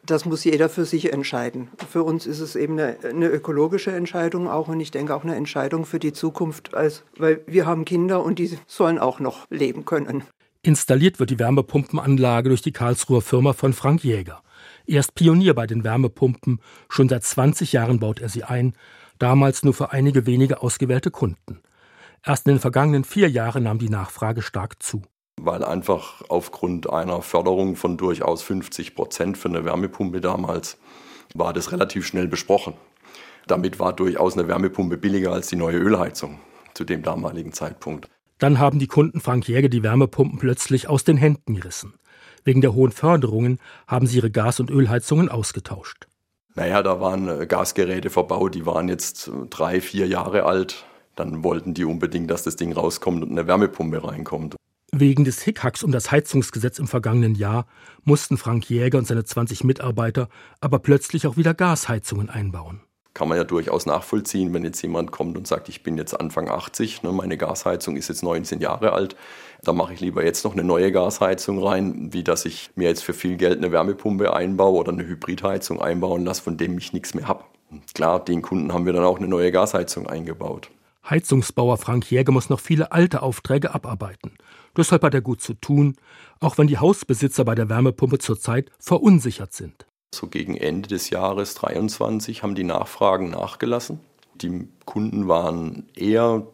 Das 0.08 0.24
muss 0.24 0.46
jeder 0.46 0.70
für 0.70 0.86
sich 0.86 1.12
entscheiden. 1.12 1.68
Für 1.90 2.02
uns 2.04 2.26
ist 2.26 2.40
es 2.40 2.56
eben 2.56 2.80
eine, 2.80 2.98
eine, 3.04 3.28
ökologische 3.28 3.92
Entscheidung 3.92 4.48
auch 4.48 4.70
und 4.70 4.80
ich 4.80 4.90
denke 4.90 5.14
auch 5.14 5.24
eine 5.24 5.36
Entscheidung 5.36 5.86
für 5.86 6.00
die 6.00 6.14
Zukunft, 6.14 6.74
als, 6.74 7.04
weil 7.18 7.42
wir 7.46 7.66
haben 7.66 7.84
Kinder 7.84 8.24
und 8.24 8.40
die 8.40 8.58
sollen 8.68 9.00
auch 9.00 9.20
noch 9.20 9.46
leben 9.50 9.84
können. 9.84 10.24
Installiert 10.62 11.20
wird 11.20 11.30
die 11.30 11.40
Wärmepumpenanlage 11.40 12.48
durch 12.48 12.62
die 12.62 12.72
Karlsruher 12.72 13.22
Firma 13.22 13.52
von 13.52 13.74
Frank 13.74 14.06
Jäger. 14.06 14.42
Er 14.86 15.02
ist 15.02 15.14
Pionier 15.14 15.54
bei 15.54 15.68
den 15.68 15.84
Wärmepumpen. 15.84 16.62
Schon 16.88 17.10
seit 17.10 17.26
20 17.26 17.74
Jahren 17.74 18.00
baut 18.00 18.22
er 18.22 18.30
sie 18.30 18.46
ein, 18.46 18.76
damals 19.20 19.64
nur 19.64 19.74
für 19.74 19.92
einige 19.92 20.26
wenige 20.26 20.62
ausgewählte 20.62 21.12
Kunden. 21.12 21.60
Erst 22.26 22.48
in 22.48 22.54
den 22.54 22.62
vergangenen 22.62 23.04
vier 23.04 23.30
Jahren 23.30 23.64
nahm 23.64 23.78
die 23.78 23.90
Nachfrage 23.90 24.42
stark 24.42 24.82
zu 24.82 25.02
weil 25.40 25.64
einfach 25.64 26.24
aufgrund 26.30 26.90
einer 26.90 27.22
Förderung 27.22 27.76
von 27.76 27.98
durchaus 27.98 28.42
50 28.42 28.96
Prozent 28.96 29.38
für 29.38 29.50
eine 29.50 29.66
Wärmepumpe 29.66 30.22
damals 30.22 30.78
war 31.34 31.54
das 31.54 31.72
relativ 31.72 32.06
schnell 32.06 32.28
besprochen. 32.28 32.74
Damit 33.48 33.80
war 33.80 33.94
durchaus 33.94 34.38
eine 34.38 34.48
Wärmepumpe 34.48 34.98
billiger 34.98 35.32
als 35.32 35.48
die 35.48 35.56
neue 35.56 35.78
Ölheizung 35.78 36.40
zu 36.74 36.84
dem 36.84 37.04
damaligen 37.04 37.54
Zeitpunkt. 37.54 38.10
Dann 38.40 38.60
haben 38.60 38.80
die 38.80 38.88
Kunden 38.88 39.20
Frank 39.20 39.48
Jäger 39.48 39.70
die 39.70 39.84
Wärmepumpen 39.84 40.38
plötzlich 40.38 40.88
aus 40.88 41.04
den 41.04 41.18
Händen 41.18 41.56
gerissen. 41.56 41.94
Wegen 42.44 42.62
der 42.62 42.74
hohen 42.74 42.92
Förderungen 42.92 43.60
haben 43.88 44.06
sie 44.06 44.18
ihre 44.18 44.32
Gas- 44.32 44.60
und 44.60 44.70
Ölheizungen 44.70 45.30
ausgetauscht. 45.30 46.08
Naja, 46.56 46.82
da 46.82 47.00
waren 47.00 47.28
äh, 47.28 47.46
Gasgeräte 47.46 48.10
verbaut, 48.10 48.56
die 48.56 48.66
waren 48.66 48.90
jetzt 48.90 49.28
äh, 49.28 49.32
drei, 49.50 49.82
vier 49.82 50.08
Jahre 50.08 50.44
alt. 50.44 50.86
Dann 51.16 51.44
wollten 51.44 51.74
die 51.74 51.86
unbedingt, 51.86 52.30
dass 52.30 52.44
das 52.44 52.56
Ding 52.56 52.74
rauskommt 52.74 53.24
und 53.24 53.32
eine 53.32 53.48
Wärmepumpe 53.48 54.04
reinkommt. 54.04 54.56
Wegen 54.94 55.26
des 55.26 55.42
Hickhacks 55.42 55.84
um 55.84 55.92
das 55.92 56.12
Heizungsgesetz 56.12 56.80
im 56.80 56.88
vergangenen 56.88 57.36
Jahr 57.36 57.68
mussten 58.06 58.38
Frank 58.38 58.70
Jäger 58.70 58.98
und 58.98 59.06
seine 59.06 59.26
20 59.26 59.66
Mitarbeiter 59.66 60.30
aber 60.62 60.80
plötzlich 60.80 61.28
auch 61.28 61.36
wieder 61.36 61.54
Gasheizungen 61.54 62.30
einbauen. 62.30 62.82
Kann 63.14 63.28
man 63.28 63.38
ja 63.38 63.44
durchaus 63.44 63.86
nachvollziehen, 63.86 64.54
wenn 64.54 64.64
jetzt 64.64 64.82
jemand 64.82 65.12
kommt 65.12 65.38
und 65.38 65.46
sagt, 65.46 65.68
ich 65.70 65.84
bin 65.84 65.98
jetzt 65.98 66.14
Anfang 66.14 66.48
80, 66.48 67.04
ne, 67.04 67.12
meine 67.12 67.36
Gasheizung 67.36 67.98
ist 67.98 68.08
jetzt 68.08 68.24
19 68.24 68.62
Jahre 68.62 68.94
alt, 68.94 69.18
da 69.64 69.74
mache 69.74 69.94
ich 69.94 70.00
lieber 70.00 70.24
jetzt 70.24 70.46
noch 70.46 70.54
eine 70.54 70.64
neue 70.64 70.92
Gasheizung 70.92 71.62
rein, 71.62 72.14
wie 72.14 72.24
dass 72.24 72.46
ich 72.46 72.70
mir 72.76 72.88
jetzt 72.88 73.04
für 73.04 73.14
viel 73.14 73.36
Geld 73.36 73.58
eine 73.58 73.72
Wärmepumpe 73.72 74.34
einbaue 74.34 74.80
oder 74.80 74.94
eine 74.94 75.06
Hybridheizung 75.06 75.82
einbauen 75.82 76.24
lasse, 76.24 76.44
von 76.44 76.58
dem 76.58 76.78
ich 76.78 76.94
nichts 76.94 77.14
mehr 77.14 77.28
habe. 77.28 77.44
Klar, 77.94 78.24
den 78.24 78.42
Kunden 78.42 78.72
haben 78.72 78.86
wir 78.86 78.94
dann 78.94 79.04
auch 79.04 79.18
eine 79.18 79.28
neue 79.28 79.52
Gasheizung 79.52 80.08
eingebaut. 80.08 80.70
Heizungsbauer 81.10 81.78
Frank 81.78 82.10
Jäger 82.12 82.32
muss 82.32 82.50
noch 82.50 82.60
viele 82.60 82.92
alte 82.92 83.22
Aufträge 83.22 83.74
abarbeiten. 83.74 84.34
Deshalb 84.78 85.04
hat 85.04 85.14
er 85.14 85.22
gut 85.22 85.42
zu 85.42 85.56
tun, 85.56 85.98
auch 86.40 86.58
wenn 86.58 86.68
die 86.68 86.78
Hausbesitzer 86.78 87.44
bei 87.44 87.56
der 87.56 87.68
Wärmepumpe 87.70 88.20
zurzeit 88.20 88.72
verunsichert 88.80 89.52
sind. 89.54 89.86
So 90.14 90.28
gegen 90.28 90.56
Ende 90.56 90.88
des 90.88 91.10
Jahres 91.10 91.56
23 91.56 92.44
haben 92.44 92.56
die 92.56 92.64
Nachfragen 92.64 93.32
nachgelassen. 93.32 94.00
Die 94.36 94.70
Kunden 94.86 95.28
waren 95.28 95.90
eher 95.96 96.48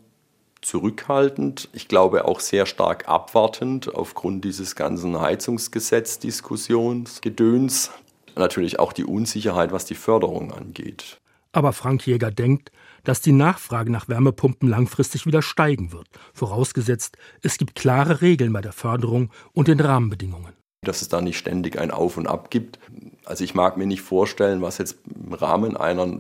zurückhaltend, 0.62 1.70
ich 1.74 1.90
glaube 1.90 2.26
auch 2.26 2.40
sehr 2.40 2.66
stark 2.66 3.08
abwartend 3.10 3.94
aufgrund 3.94 4.46
dieses 4.46 4.76
ganzen 4.76 5.20
Heizungsgesetz-Diskussionsgedöns. 5.20 7.92
Natürlich 8.36 8.80
auch 8.80 8.94
die 8.94 9.04
Unsicherheit, 9.04 9.72
was 9.72 9.86
die 9.86 9.94
Förderung 9.96 10.52
angeht. 10.54 11.18
Aber 11.52 11.74
Frank 11.74 12.08
Jäger 12.08 12.32
denkt, 12.32 12.72
dass 13.04 13.22
die 13.22 13.32
Nachfrage 13.32 13.92
nach 13.92 14.08
Wärmepumpen 14.08 14.70
langfristig 14.70 15.26
wieder 15.26 15.42
steigen 15.42 15.92
wird, 15.92 16.08
vorausgesetzt, 16.34 17.18
es 17.42 17.58
gibt 17.58 17.76
klare 17.76 18.22
Regeln 18.22 18.54
bei 18.54 18.62
der 18.62 18.74
Förderung 18.74 19.30
und 19.54 19.68
den 19.68 19.80
Rahmenbedingungen. 19.80 20.54
Dass 20.82 21.02
es 21.02 21.10
da 21.10 21.22
nicht 21.22 21.38
ständig 21.38 21.80
ein 21.80 21.92
Auf 21.92 22.18
und 22.18 22.28
Ab 22.28 22.50
gibt. 22.50 22.80
Also 23.26 23.44
ich 23.44 23.56
mag 23.56 23.78
mir 23.78 23.88
nicht 23.88 24.02
vorstellen, 24.02 24.62
was 24.62 24.78
jetzt 24.78 24.98
im 25.16 25.34
Rahmen 25.34 25.78
einer 25.78 26.20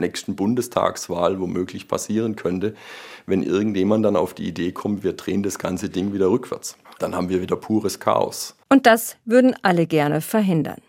nächsten 0.00 0.34
Bundestagswahl 0.34 1.38
womöglich 1.40 1.86
passieren 1.86 2.34
könnte, 2.34 2.74
wenn 3.26 3.42
irgendjemand 3.42 4.04
dann 4.04 4.16
auf 4.16 4.34
die 4.34 4.48
Idee 4.48 4.72
kommt, 4.72 5.04
wir 5.04 5.12
drehen 5.12 5.42
das 5.42 5.58
ganze 5.58 5.90
Ding 5.90 6.12
wieder 6.12 6.30
rückwärts. 6.30 6.76
Dann 6.98 7.14
haben 7.14 7.28
wir 7.28 7.40
wieder 7.40 7.56
pures 7.56 8.00
Chaos. 8.00 8.56
Und 8.68 8.86
das 8.86 9.16
würden 9.24 9.54
alle 9.62 9.86
gerne 9.86 10.20
verhindern. 10.20 10.80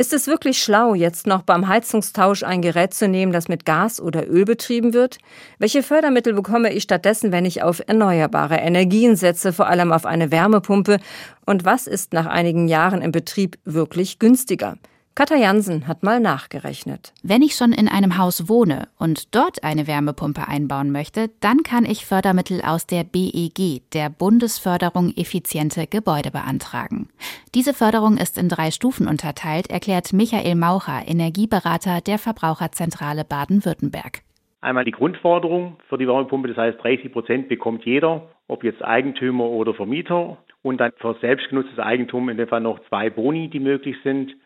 Ist 0.00 0.12
es 0.12 0.28
wirklich 0.28 0.62
schlau, 0.62 0.94
jetzt 0.94 1.26
noch 1.26 1.42
beim 1.42 1.66
Heizungstausch 1.66 2.44
ein 2.44 2.62
Gerät 2.62 2.94
zu 2.94 3.08
nehmen, 3.08 3.32
das 3.32 3.48
mit 3.48 3.64
Gas 3.64 4.00
oder 4.00 4.28
Öl 4.28 4.44
betrieben 4.44 4.94
wird? 4.94 5.18
Welche 5.58 5.82
Fördermittel 5.82 6.34
bekomme 6.34 6.72
ich 6.72 6.84
stattdessen, 6.84 7.32
wenn 7.32 7.44
ich 7.44 7.64
auf 7.64 7.82
erneuerbare 7.84 8.58
Energien 8.58 9.16
setze, 9.16 9.52
vor 9.52 9.66
allem 9.66 9.90
auf 9.90 10.06
eine 10.06 10.30
Wärmepumpe? 10.30 10.98
Und 11.46 11.64
was 11.64 11.88
ist 11.88 12.12
nach 12.12 12.26
einigen 12.26 12.68
Jahren 12.68 13.02
im 13.02 13.10
Betrieb 13.10 13.58
wirklich 13.64 14.20
günstiger? 14.20 14.76
Katja 15.18 15.36
Jansen 15.36 15.88
hat 15.88 16.04
mal 16.04 16.20
nachgerechnet. 16.20 17.12
Wenn 17.24 17.42
ich 17.42 17.56
schon 17.56 17.72
in 17.72 17.88
einem 17.88 18.18
Haus 18.18 18.48
wohne 18.48 18.86
und 19.00 19.34
dort 19.34 19.64
eine 19.64 19.88
Wärmepumpe 19.88 20.46
einbauen 20.46 20.92
möchte, 20.92 21.26
dann 21.40 21.64
kann 21.64 21.84
ich 21.84 22.06
Fördermittel 22.06 22.60
aus 22.64 22.86
der 22.86 23.02
BEG, 23.02 23.82
der 23.92 24.10
Bundesförderung 24.10 25.12
effiziente 25.16 25.88
Gebäude, 25.88 26.30
beantragen. 26.30 27.08
Diese 27.56 27.74
Förderung 27.74 28.16
ist 28.16 28.38
in 28.38 28.48
drei 28.48 28.70
Stufen 28.70 29.08
unterteilt, 29.08 29.68
erklärt 29.72 30.12
Michael 30.12 30.54
Maucher, 30.54 31.02
Energieberater 31.08 32.00
der 32.00 32.18
Verbraucherzentrale 32.18 33.24
Baden-Württemberg. 33.24 34.20
Einmal 34.60 34.84
die 34.84 34.92
Grundforderung 34.92 35.78
für 35.88 35.98
die 35.98 36.06
Wärmepumpe, 36.06 36.46
das 36.46 36.58
heißt 36.58 36.80
30 36.80 37.12
Prozent 37.12 37.48
bekommt 37.48 37.84
jeder, 37.84 38.28
ob 38.46 38.62
jetzt 38.62 38.84
Eigentümer 38.84 39.46
oder 39.46 39.74
Vermieter. 39.74 40.38
Und 40.62 40.78
dann 40.78 40.92
für 40.98 41.16
selbstgenutztes 41.20 41.80
Eigentum 41.80 42.28
in 42.28 42.36
dem 42.36 42.46
Fall 42.46 42.60
noch 42.60 42.78
zwei 42.88 43.10
Boni, 43.10 43.48
die 43.48 43.58
möglich 43.58 43.96
sind. 44.04 44.36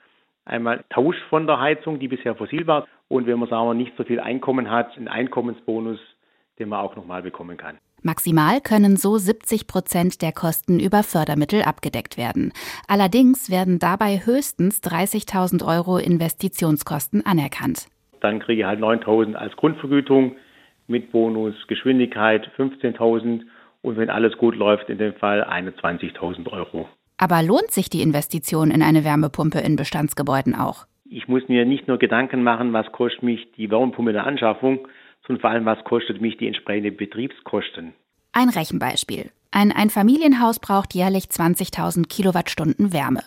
Einmal 0.44 0.84
Tausch 0.90 1.16
von 1.28 1.46
der 1.46 1.60
Heizung, 1.60 1.98
die 1.98 2.08
bisher 2.08 2.34
fossil 2.34 2.66
war. 2.66 2.86
Und 3.08 3.26
wenn 3.26 3.38
man 3.38 3.48
sagen 3.48 3.68
wir, 3.68 3.74
nicht 3.74 3.96
so 3.96 4.04
viel 4.04 4.20
Einkommen 4.20 4.70
hat, 4.70 4.96
ein 4.96 5.08
Einkommensbonus, 5.08 5.98
den 6.58 6.68
man 6.68 6.80
auch 6.80 6.96
nochmal 6.96 7.22
bekommen 7.22 7.56
kann. 7.56 7.78
Maximal 8.02 8.60
können 8.60 8.96
so 8.96 9.16
70 9.16 9.68
Prozent 9.68 10.22
der 10.22 10.32
Kosten 10.32 10.80
über 10.80 11.04
Fördermittel 11.04 11.62
abgedeckt 11.62 12.18
werden. 12.18 12.52
Allerdings 12.88 13.48
werden 13.48 13.78
dabei 13.78 14.20
höchstens 14.24 14.80
30.000 14.82 15.64
Euro 15.64 15.98
Investitionskosten 15.98 17.24
anerkannt. 17.24 17.86
Dann 18.20 18.40
kriege 18.40 18.62
ich 18.62 18.66
halt 18.66 18.80
9.000 18.80 19.34
als 19.34 19.54
Grundvergütung 19.54 20.36
mit 20.88 21.12
Bonus 21.12 21.54
Geschwindigkeit 21.68 22.50
15.000 22.56 23.42
und 23.82 23.96
wenn 23.96 24.10
alles 24.10 24.36
gut 24.36 24.56
läuft, 24.56 24.88
in 24.90 24.98
dem 24.98 25.14
Fall 25.14 25.44
21.000 25.44 26.50
Euro. 26.50 26.88
Aber 27.22 27.40
lohnt 27.40 27.70
sich 27.70 27.88
die 27.88 28.02
Investition 28.02 28.72
in 28.72 28.82
eine 28.82 29.04
Wärmepumpe 29.04 29.60
in 29.60 29.76
Bestandsgebäuden 29.76 30.56
auch? 30.56 30.86
Ich 31.08 31.28
muss 31.28 31.46
mir 31.46 31.64
nicht 31.64 31.86
nur 31.86 31.98
Gedanken 31.98 32.42
machen, 32.42 32.72
was 32.72 32.90
kostet 32.90 33.22
mich 33.22 33.46
die 33.56 33.70
Wärmepumpe 33.70 34.10
in 34.10 34.16
der 34.16 34.26
Anschaffung, 34.26 34.88
sondern 35.24 35.40
vor 35.40 35.50
allem, 35.50 35.64
was 35.64 35.78
kostet 35.84 36.20
mich 36.20 36.36
die 36.38 36.48
entsprechenden 36.48 36.96
Betriebskosten. 36.96 37.92
Ein 38.32 38.48
Rechenbeispiel. 38.48 39.30
Ein 39.52 39.70
Einfamilienhaus 39.70 40.58
braucht 40.58 40.94
jährlich 40.94 41.26
20.000 41.26 42.08
Kilowattstunden 42.08 42.92
Wärme. 42.92 43.22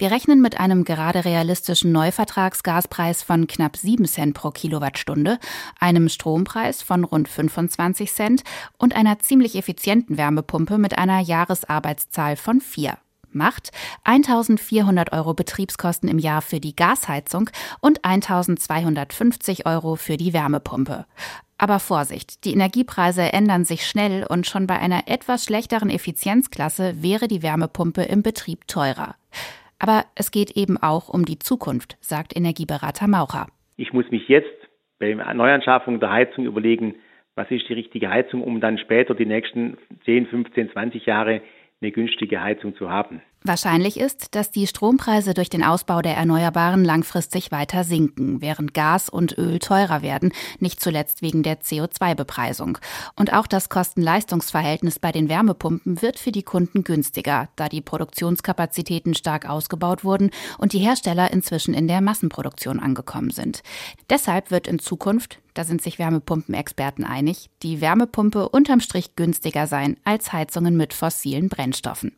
Wir 0.00 0.10
rechnen 0.10 0.40
mit 0.40 0.58
einem 0.58 0.82
gerade 0.82 1.24
realistischen 1.24 1.92
Neuvertragsgaspreis 1.92 3.22
von 3.22 3.46
knapp 3.46 3.76
7 3.76 4.06
Cent 4.06 4.34
pro 4.34 4.50
Kilowattstunde, 4.50 5.38
einem 5.78 6.08
Strompreis 6.08 6.82
von 6.82 7.04
rund 7.04 7.28
25 7.28 8.10
Cent 8.10 8.42
und 8.76 8.96
einer 8.96 9.20
ziemlich 9.20 9.54
effizienten 9.54 10.18
Wärmepumpe 10.18 10.78
mit 10.78 10.98
einer 10.98 11.20
Jahresarbeitszahl 11.20 12.34
von 12.34 12.60
4 12.60 12.98
macht 13.36 13.70
1400 14.04 15.12
Euro 15.12 15.34
Betriebskosten 15.34 16.08
im 16.08 16.18
Jahr 16.18 16.42
für 16.42 16.58
die 16.58 16.74
Gasheizung 16.74 17.50
und 17.80 18.04
1250 18.04 19.66
Euro 19.66 19.96
für 19.96 20.16
die 20.16 20.32
Wärmepumpe. 20.32 21.06
Aber 21.58 21.78
Vorsicht, 21.78 22.44
die 22.44 22.52
Energiepreise 22.52 23.32
ändern 23.32 23.64
sich 23.64 23.86
schnell 23.86 24.26
und 24.28 24.46
schon 24.46 24.66
bei 24.66 24.78
einer 24.78 25.04
etwas 25.06 25.44
schlechteren 25.44 25.88
Effizienzklasse 25.88 27.02
wäre 27.02 27.28
die 27.28 27.42
Wärmepumpe 27.42 28.02
im 28.02 28.22
Betrieb 28.22 28.66
teurer. 28.68 29.14
Aber 29.78 30.04
es 30.14 30.30
geht 30.30 30.50
eben 30.52 30.76
auch 30.76 31.08
um 31.08 31.24
die 31.24 31.38
Zukunft, 31.38 31.96
sagt 32.00 32.36
Energieberater 32.36 33.08
Maucher. 33.08 33.46
Ich 33.76 33.92
muss 33.92 34.10
mich 34.10 34.28
jetzt 34.28 34.48
bei 34.98 35.12
der 35.12 35.34
Neuanschaffung 35.34 36.00
der 36.00 36.10
Heizung 36.10 36.44
überlegen, 36.46 36.96
was 37.34 37.50
ist 37.50 37.68
die 37.68 37.74
richtige 37.74 38.08
Heizung, 38.08 38.42
um 38.42 38.60
dann 38.60 38.78
später 38.78 39.14
die 39.14 39.26
nächsten 39.26 39.76
10, 40.04 40.26
15, 40.26 40.70
20 40.72 41.04
Jahre 41.04 41.42
eine 41.80 41.92
günstige 41.92 42.42
Heizung 42.42 42.74
zu 42.76 42.90
haben. 42.90 43.22
Wahrscheinlich 43.46 44.00
ist, 44.00 44.34
dass 44.34 44.50
die 44.50 44.66
Strompreise 44.66 45.32
durch 45.32 45.48
den 45.48 45.62
Ausbau 45.62 46.02
der 46.02 46.16
Erneuerbaren 46.16 46.84
langfristig 46.84 47.52
weiter 47.52 47.84
sinken, 47.84 48.40
während 48.40 48.74
Gas 48.74 49.08
und 49.08 49.38
Öl 49.38 49.60
teurer 49.60 50.02
werden, 50.02 50.32
nicht 50.58 50.80
zuletzt 50.80 51.22
wegen 51.22 51.44
der 51.44 51.60
CO2-Bepreisung. 51.60 52.78
Und 53.14 53.32
auch 53.32 53.46
das 53.46 53.68
Kosten-Leistungs-Verhältnis 53.68 54.98
bei 54.98 55.12
den 55.12 55.28
Wärmepumpen 55.28 56.02
wird 56.02 56.18
für 56.18 56.32
die 56.32 56.42
Kunden 56.42 56.82
günstiger, 56.82 57.48
da 57.54 57.68
die 57.68 57.82
Produktionskapazitäten 57.82 59.14
stark 59.14 59.48
ausgebaut 59.48 60.02
wurden 60.02 60.30
und 60.58 60.72
die 60.72 60.80
Hersteller 60.80 61.30
inzwischen 61.30 61.72
in 61.72 61.86
der 61.86 62.00
Massenproduktion 62.00 62.80
angekommen 62.80 63.30
sind. 63.30 63.62
Deshalb 64.10 64.50
wird 64.50 64.66
in 64.66 64.80
Zukunft 64.80 65.38
da 65.56 65.64
sind 65.64 65.80
sich 65.80 65.98
Wärmepumpenexperten 65.98 67.04
einig, 67.04 67.48
die 67.62 67.80
Wärmepumpe 67.80 68.50
unterm 68.50 68.80
Strich 68.80 69.16
günstiger 69.16 69.66
sein 69.66 69.96
als 70.04 70.34
Heizungen 70.34 70.76
mit 70.76 70.92
fossilen 70.92 71.48
Brennstoffen. 71.48 72.12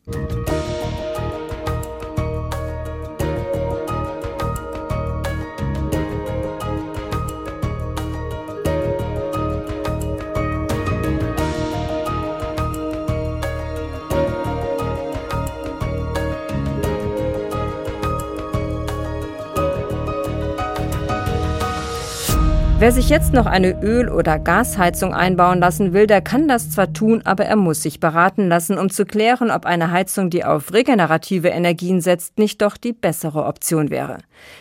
Wer 22.80 22.92
sich 22.92 23.08
jetzt 23.08 23.32
noch 23.32 23.46
eine 23.46 23.82
Öl- 23.82 24.08
oder 24.08 24.38
Gasheizung 24.38 25.12
einbauen 25.12 25.58
lassen 25.58 25.92
will, 25.92 26.06
der 26.06 26.20
kann 26.20 26.46
das 26.46 26.70
zwar 26.70 26.92
tun, 26.92 27.22
aber 27.24 27.44
er 27.44 27.56
muss 27.56 27.82
sich 27.82 27.98
beraten 27.98 28.46
lassen, 28.48 28.78
um 28.78 28.88
zu 28.88 29.04
klären, 29.04 29.50
ob 29.50 29.66
eine 29.66 29.90
Heizung, 29.90 30.30
die 30.30 30.44
auf 30.44 30.72
regenerative 30.72 31.48
Energien 31.48 32.00
setzt, 32.00 32.38
nicht 32.38 32.62
doch 32.62 32.76
die 32.76 32.92
bessere 32.92 33.46
Option 33.46 33.90
wäre. 33.90 34.18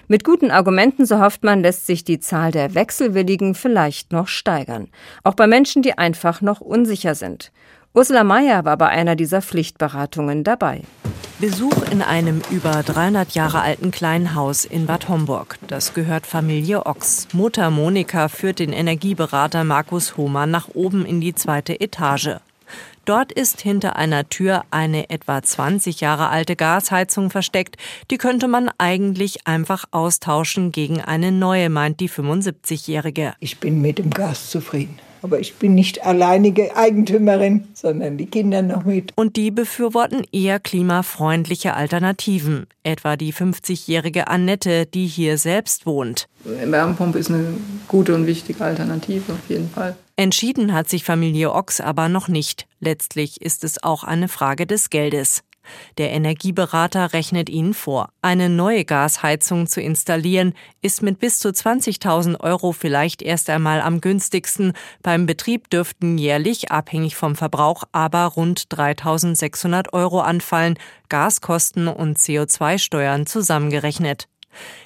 Mit 0.08 0.24
guten 0.24 0.50
Argumenten, 0.50 1.06
so 1.06 1.20
hofft 1.20 1.44
man, 1.44 1.62
lässt 1.62 1.86
sich 1.86 2.04
die 2.06 2.20
Zahl 2.20 2.52
der 2.52 2.74
Wechselwilligen 2.74 3.54
vielleicht 3.54 4.12
noch 4.12 4.28
steigern. 4.28 4.88
Auch 5.24 5.36
bei 5.36 5.46
Menschen, 5.46 5.84
die 5.84 5.96
einfach 5.96 6.42
noch 6.42 6.60
unsicher 6.60 7.14
sind. 7.14 7.52
Ursula 7.98 8.24
Mayer 8.24 8.64
war 8.64 8.78
bei 8.78 8.90
einer 8.90 9.16
dieser 9.16 9.42
Pflichtberatungen 9.42 10.44
dabei. 10.44 10.84
Besuch 11.40 11.82
in 11.90 12.04
einem 12.04 12.44
über 12.52 12.84
300 12.84 13.32
Jahre 13.32 13.62
alten 13.62 13.90
kleinen 13.90 14.36
Haus 14.36 14.66
in 14.66 14.86
Bad 14.86 15.10
Homburg. 15.10 15.58
Das 15.66 15.96
gehört 15.96 16.28
Familie 16.28 16.86
Ochs. 16.86 17.28
Mutter 17.34 17.72
Monika 17.72 18.28
führt 18.28 18.60
den 18.60 18.72
Energieberater 18.72 19.64
Markus 19.64 20.16
Hohmann 20.16 20.52
nach 20.52 20.68
oben 20.76 21.08
in 21.08 21.22
die 21.22 21.34
zweite 21.34 21.82
Etage. 21.82 22.36
Dort 23.06 23.32
ist 23.32 23.62
hinter 23.62 23.96
einer 23.96 24.30
Tür 24.30 24.64
eine 24.70 25.10
etwa 25.10 25.42
20 25.42 26.00
Jahre 26.00 26.30
alte 26.30 26.56
Gasheizung 26.56 27.32
versteckt. 27.32 27.78
Die 28.12 28.20
könnte 28.20 28.48
man 28.48 28.70
eigentlich 28.78 29.48
einfach 29.48 29.86
austauschen 29.90 30.72
gegen 30.72 31.02
eine 31.02 31.32
neue, 31.32 31.72
meint 31.72 32.00
die 32.00 32.12
75-Jährige. 32.12 33.34
Ich 33.40 33.60
bin 33.60 33.82
mit 33.82 33.98
dem 33.98 34.12
Gas 34.12 34.52
zufrieden. 34.52 35.00
Aber 35.28 35.42
ich 35.42 35.56
bin 35.56 35.76
nicht 35.76 36.06
alleinige 36.06 36.78
Eigentümerin, 36.78 37.68
sondern 37.74 38.16
die 38.16 38.28
Kinder 38.28 38.62
noch 38.62 38.86
mit. 38.86 39.12
Und 39.18 39.36
die 39.36 39.52
befürworten 39.52 40.24
eher 40.32 40.58
klimafreundliche 40.62 41.74
Alternativen. 41.74 42.66
Etwa 42.84 43.18
die 43.18 43.34
50-jährige 43.34 44.30
Annette, 44.30 44.86
die 44.86 45.06
hier 45.06 45.38
selbst 45.38 45.86
wohnt. 45.86 46.30
Wärmepumpe 46.46 47.20
ist 47.20 47.30
eine 47.30 47.46
gute 47.90 48.16
und 48.16 48.26
wichtige 48.26 48.64
Alternative, 48.64 49.34
auf 49.34 49.50
jeden 49.50 49.70
Fall. 49.70 49.98
Entschieden 50.16 50.74
hat 50.74 50.88
sich 50.88 51.04
Familie 51.04 51.52
Ochs 51.52 51.82
aber 51.82 52.08
noch 52.08 52.30
nicht. 52.30 52.66
Letztlich 52.80 53.42
ist 53.42 53.66
es 53.66 53.84
auch 53.84 54.06
eine 54.06 54.30
Frage 54.30 54.66
des 54.66 54.90
Geldes. 54.90 55.44
Der 55.98 56.12
Energieberater 56.12 57.14
rechnet 57.14 57.50
Ihnen 57.50 57.74
vor, 57.74 58.10
eine 58.22 58.50
neue 58.50 58.86
Gasheizung 58.86 59.68
zu 59.68 59.82
installieren, 59.82 60.54
ist 60.82 61.02
mit 61.02 61.20
bis 61.20 61.40
zu 61.40 61.50
20.000 61.50 62.40
Euro 62.40 62.72
vielleicht 62.72 63.22
erst 63.22 63.50
einmal 63.50 63.82
am 63.82 64.02
günstigsten. 64.02 64.74
Beim 65.02 65.26
Betrieb 65.26 65.70
dürften 65.70 66.18
jährlich, 66.18 66.72
abhängig 66.72 67.16
vom 67.16 67.36
Verbrauch, 67.36 67.84
aber 67.92 68.26
rund 68.26 68.64
3.600 68.70 69.94
Euro 69.94 70.22
anfallen, 70.22 70.78
Gaskosten 71.10 71.88
und 71.88 72.18
CO2-Steuern 72.18 73.26
zusammengerechnet. 73.26 74.28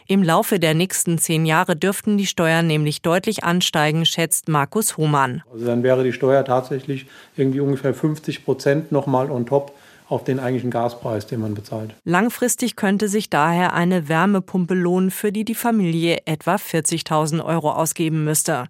Im 0.07 0.23
Laufe 0.23 0.59
der 0.59 0.73
nächsten 0.73 1.17
zehn 1.17 1.45
Jahre 1.45 1.75
dürften 1.75 2.17
die 2.17 2.25
Steuern 2.25 2.67
nämlich 2.67 3.01
deutlich 3.01 3.43
ansteigen, 3.43 4.05
schätzt 4.05 4.49
Markus 4.49 4.97
Hohmann. 4.97 5.43
Also 5.51 5.65
dann 5.65 5.83
wäre 5.83 6.03
die 6.03 6.13
Steuer 6.13 6.43
tatsächlich 6.43 7.05
irgendwie 7.37 7.61
ungefähr 7.61 7.93
50 7.93 8.43
Prozent 8.43 8.91
nochmal 8.91 9.31
on 9.31 9.45
top 9.45 9.73
auf 10.11 10.23
den 10.23 10.39
eigentlichen 10.39 10.71
Gaspreis, 10.71 11.25
den 11.25 11.39
man 11.39 11.53
bezahlt. 11.53 11.95
Langfristig 12.03 12.75
könnte 12.75 13.07
sich 13.07 13.29
daher 13.29 13.73
eine 13.73 14.09
Wärmepumpe 14.09 14.73
lohnen, 14.73 15.09
für 15.09 15.31
die 15.31 15.45
die 15.45 15.55
Familie 15.55 16.19
etwa 16.25 16.55
40.000 16.55 17.43
Euro 17.43 17.71
ausgeben 17.71 18.23
müsste. 18.23 18.65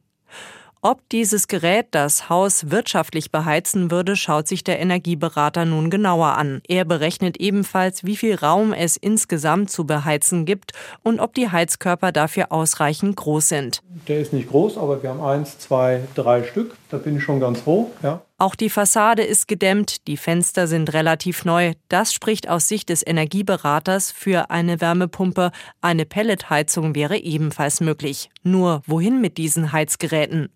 Ob 0.84 1.08
dieses 1.10 1.48
Gerät 1.48 1.90
das 1.92 2.28
Haus 2.28 2.72
wirtschaftlich 2.72 3.30
beheizen 3.30 3.92
würde, 3.92 4.16
schaut 4.16 4.48
sich 4.48 4.64
der 4.64 4.80
Energieberater 4.80 5.64
nun 5.64 5.92
genauer 5.92 6.38
an. 6.38 6.62
Er 6.68 6.86
berechnet 6.86 7.38
ebenfalls, 7.38 8.04
wie 8.04 8.16
viel 8.16 8.34
Raum 8.34 8.74
es 8.74 8.98
insgesamt 8.98 9.70
zu 9.70 9.86
beheizen 9.86 10.44
gibt 10.44 10.72
und 11.04 11.20
ob 11.20 11.36
die 11.36 11.50
Heizkörper 11.50 12.12
dafür 12.12 12.52
ausreichend 12.52 13.16
groß 13.16 13.50
sind. 13.50 13.84
Der 14.08 14.22
ist 14.22 14.34
nicht 14.34 14.50
groß, 14.50 14.80
aber 14.80 15.04
wir 15.04 15.12
haben 15.12 15.22
eins, 15.22 15.60
zwei, 15.60 16.02
drei 16.16 16.42
Stück. 16.42 16.76
Da 16.90 16.98
bin 16.98 17.18
ich 17.18 17.24
schon 17.24 17.40
ganz 17.40 17.62
froh. 17.62 17.92
Ja. 18.02 18.22
Auch 18.42 18.56
die 18.56 18.72
Fassade 18.72 19.22
ist 19.22 19.48
gedämmt, 19.48 20.08
die 20.08 20.18
Fenster 20.18 20.66
sind 20.66 20.94
relativ 20.94 21.46
neu. 21.46 21.76
Das 21.90 22.12
spricht 22.12 22.50
aus 22.50 22.68
Sicht 22.68 22.90
des 22.90 23.06
Energieberaters 23.06 24.10
für 24.10 24.50
eine 24.50 24.82
Wärmepumpe. 24.82 25.52
Eine 25.80 26.08
Pelletheizung 26.08 26.96
wäre 26.96 27.18
ebenfalls 27.18 27.82
möglich. 27.82 28.32
Nur 28.42 28.82
wohin 28.88 29.22
mit 29.22 29.38
diesen 29.38 29.72
Heizgeräten? 29.72 30.50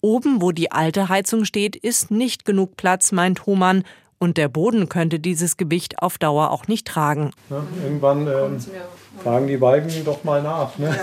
Oben, 0.00 0.42
wo 0.42 0.50
die 0.50 0.72
alte 0.72 1.08
Heizung 1.08 1.44
steht, 1.44 1.76
ist 1.76 2.10
nicht 2.10 2.44
genug 2.44 2.76
Platz, 2.76 3.12
meint 3.12 3.46
Hohmann. 3.46 3.84
Und 4.18 4.36
der 4.36 4.48
Boden 4.48 4.88
könnte 4.88 5.20
dieses 5.20 5.56
Gewicht 5.56 6.00
auf 6.00 6.18
Dauer 6.18 6.50
auch 6.50 6.66
nicht 6.66 6.88
tragen. 6.88 7.30
Ja, 7.50 7.64
irgendwann 7.84 8.26
ähm, 8.26 8.58
fragen 9.22 9.46
die 9.46 9.56
Balken 9.56 10.04
doch 10.04 10.24
mal 10.24 10.42
nach, 10.42 10.78
ne? 10.78 10.94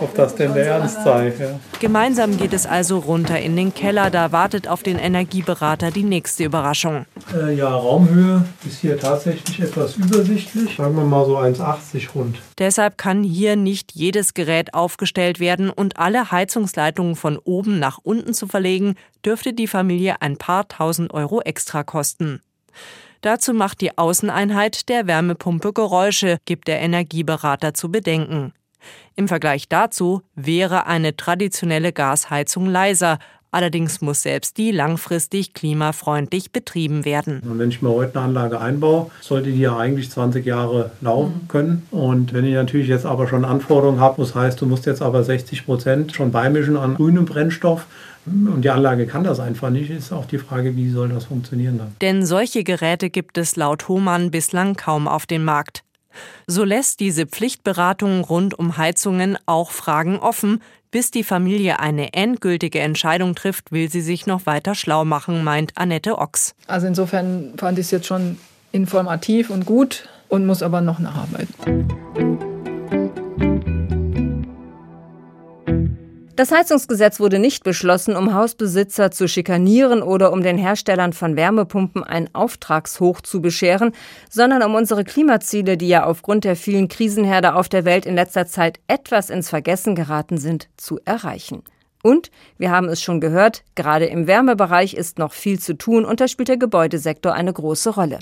ob 0.00 0.14
das 0.14 0.34
denn 0.34 0.54
der 0.54 0.66
Ernst 0.66 1.02
sei. 1.04 1.32
Ja. 1.38 1.60
Gemeinsam 1.78 2.36
geht 2.36 2.52
es 2.52 2.66
also 2.66 2.98
runter 2.98 3.38
in 3.38 3.56
den 3.56 3.72
Keller. 3.74 4.10
Da 4.10 4.32
wartet 4.32 4.68
auf 4.68 4.82
den 4.82 4.98
Energieberater 4.98 5.90
die 5.90 6.02
nächste 6.02 6.44
Überraschung. 6.44 7.06
Äh, 7.34 7.54
ja, 7.54 7.68
Raumhöhe 7.68 8.44
ist 8.66 8.80
hier 8.80 8.98
tatsächlich 8.98 9.60
etwas 9.60 9.96
übersichtlich. 9.96 10.76
Sagen 10.76 10.96
wir 10.96 11.04
mal 11.04 11.24
so 11.24 11.38
1,80 11.38 12.12
rund. 12.14 12.38
Deshalb 12.58 12.98
kann 12.98 13.22
hier 13.22 13.56
nicht 13.56 13.92
jedes 13.92 14.34
Gerät 14.34 14.74
aufgestellt 14.74 15.40
werden 15.40 15.70
und 15.70 15.98
alle 15.98 16.30
Heizungsleitungen 16.30 17.16
von 17.16 17.38
oben 17.38 17.78
nach 17.78 17.98
unten 18.02 18.34
zu 18.34 18.46
verlegen, 18.46 18.96
dürfte 19.24 19.52
die 19.52 19.66
Familie 19.66 20.16
ein 20.20 20.36
paar 20.36 20.68
tausend 20.68 21.12
Euro 21.12 21.40
extra 21.40 21.82
kosten. 21.82 22.40
Dazu 23.20 23.52
macht 23.52 23.80
die 23.80 23.98
Außeneinheit 23.98 24.88
der 24.88 25.06
Wärmepumpe 25.06 25.72
Geräusche, 25.72 26.38
gibt 26.46 26.68
der 26.68 26.80
Energieberater 26.80 27.74
zu 27.74 27.90
bedenken. 27.90 28.54
Im 29.14 29.28
Vergleich 29.28 29.68
dazu 29.68 30.22
wäre 30.34 30.86
eine 30.86 31.14
traditionelle 31.14 31.92
Gasheizung 31.92 32.66
leiser, 32.66 33.18
Allerdings 33.52 34.00
muss 34.00 34.22
selbst 34.22 34.58
die 34.58 34.70
langfristig 34.70 35.54
klimafreundlich 35.54 36.52
betrieben 36.52 37.04
werden. 37.04 37.40
Und 37.40 37.58
wenn 37.58 37.70
ich 37.70 37.82
mir 37.82 37.90
heute 37.90 38.18
eine 38.18 38.28
Anlage 38.28 38.60
einbaue, 38.60 39.10
sollte 39.20 39.50
die 39.50 39.60
ja 39.60 39.76
eigentlich 39.76 40.10
20 40.10 40.46
Jahre 40.46 40.92
laufen 41.00 41.42
mhm. 41.42 41.48
können. 41.48 41.86
Und 41.90 42.32
wenn 42.32 42.44
ich 42.44 42.54
natürlich 42.54 42.88
jetzt 42.88 43.06
aber 43.06 43.26
schon 43.26 43.44
Anforderungen 43.44 44.00
habe, 44.00 44.22
das 44.22 44.34
heißt, 44.34 44.60
du 44.60 44.66
musst 44.66 44.86
jetzt 44.86 45.02
aber 45.02 45.24
60 45.24 45.66
Prozent 45.66 46.12
schon 46.12 46.30
beimischen 46.30 46.76
an 46.76 46.94
grünem 46.94 47.24
Brennstoff, 47.24 47.86
und 48.26 48.62
die 48.62 48.70
Anlage 48.70 49.06
kann 49.06 49.24
das 49.24 49.40
einfach 49.40 49.70
nicht, 49.70 49.90
ist 49.90 50.12
auch 50.12 50.26
die 50.26 50.38
Frage, 50.38 50.76
wie 50.76 50.90
soll 50.90 51.08
das 51.08 51.24
funktionieren 51.24 51.78
dann. 51.78 51.96
Denn 52.00 52.26
solche 52.26 52.64
Geräte 52.64 53.08
gibt 53.08 53.38
es 53.38 53.56
laut 53.56 53.88
Hohmann 53.88 54.30
bislang 54.30 54.76
kaum 54.76 55.08
auf 55.08 55.26
dem 55.26 55.44
Markt. 55.44 55.82
So 56.46 56.64
lässt 56.64 57.00
diese 57.00 57.26
Pflichtberatung 57.26 58.22
rund 58.22 58.58
um 58.58 58.76
Heizungen 58.76 59.38
auch 59.46 59.70
Fragen 59.70 60.18
offen. 60.18 60.62
Bis 60.90 61.12
die 61.12 61.22
Familie 61.22 61.78
eine 61.78 62.14
endgültige 62.14 62.80
Entscheidung 62.80 63.36
trifft, 63.36 63.70
will 63.70 63.88
sie 63.88 64.00
sich 64.00 64.26
noch 64.26 64.46
weiter 64.46 64.74
schlau 64.74 65.04
machen, 65.04 65.44
meint 65.44 65.72
Annette 65.76 66.18
Ochs. 66.18 66.54
Also 66.66 66.88
insofern 66.88 67.54
fand 67.56 67.78
ich 67.78 67.86
es 67.86 67.90
jetzt 67.92 68.06
schon 68.06 68.38
informativ 68.72 69.50
und 69.50 69.66
gut 69.66 70.08
und 70.28 70.46
muss 70.46 70.62
aber 70.62 70.80
noch 70.80 70.98
nacharbeiten. 70.98 71.86
Das 76.40 76.52
Heizungsgesetz 76.52 77.20
wurde 77.20 77.38
nicht 77.38 77.64
beschlossen, 77.64 78.16
um 78.16 78.32
Hausbesitzer 78.32 79.10
zu 79.10 79.28
schikanieren 79.28 80.00
oder 80.00 80.32
um 80.32 80.42
den 80.42 80.56
Herstellern 80.56 81.12
von 81.12 81.36
Wärmepumpen 81.36 82.02
ein 82.02 82.34
Auftragshoch 82.34 83.20
zu 83.20 83.42
bescheren, 83.42 83.92
sondern 84.30 84.62
um 84.62 84.74
unsere 84.74 85.04
Klimaziele, 85.04 85.76
die 85.76 85.88
ja 85.88 86.06
aufgrund 86.06 86.44
der 86.44 86.56
vielen 86.56 86.88
Krisenherde 86.88 87.54
auf 87.54 87.68
der 87.68 87.84
Welt 87.84 88.06
in 88.06 88.14
letzter 88.14 88.46
Zeit 88.46 88.80
etwas 88.88 89.28
ins 89.28 89.50
Vergessen 89.50 89.94
geraten 89.94 90.38
sind, 90.38 90.70
zu 90.78 90.98
erreichen. 91.04 91.62
Und, 92.02 92.30
wir 92.56 92.70
haben 92.70 92.88
es 92.88 93.02
schon 93.02 93.20
gehört, 93.20 93.62
gerade 93.74 94.06
im 94.06 94.26
Wärmebereich 94.26 94.94
ist 94.94 95.18
noch 95.18 95.32
viel 95.32 95.58
zu 95.58 95.76
tun 95.76 96.06
und 96.06 96.20
da 96.20 96.28
spielt 96.28 96.48
der 96.48 96.56
Gebäudesektor 96.56 97.34
eine 97.34 97.52
große 97.52 97.90
Rolle. 97.90 98.18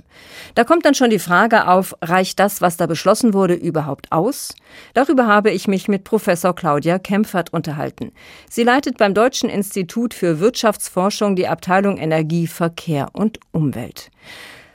Da 0.56 0.64
kommt 0.64 0.84
dann 0.84 0.94
schon 0.94 1.10
die 1.10 1.20
Frage 1.20 1.68
auf, 1.68 1.94
reicht 2.02 2.40
das, 2.40 2.60
was 2.60 2.76
da 2.76 2.86
beschlossen 2.86 3.34
wurde, 3.34 3.54
überhaupt 3.54 4.10
aus? 4.10 4.54
Darüber 4.94 5.26
habe 5.26 5.52
ich 5.52 5.68
mich 5.68 5.86
mit 5.86 6.02
Professor 6.02 6.54
Claudia 6.54 6.98
Kempfert 6.98 7.52
unterhalten. 7.52 8.12
Sie 8.50 8.64
leitet 8.64 8.98
beim 8.98 9.14
Deutschen 9.14 9.48
Institut 9.48 10.12
für 10.12 10.40
Wirtschaftsforschung 10.40 11.36
die 11.36 11.46
Abteilung 11.46 11.98
Energie, 11.98 12.48
Verkehr 12.48 13.10
und 13.12 13.38
Umwelt. 13.52 14.10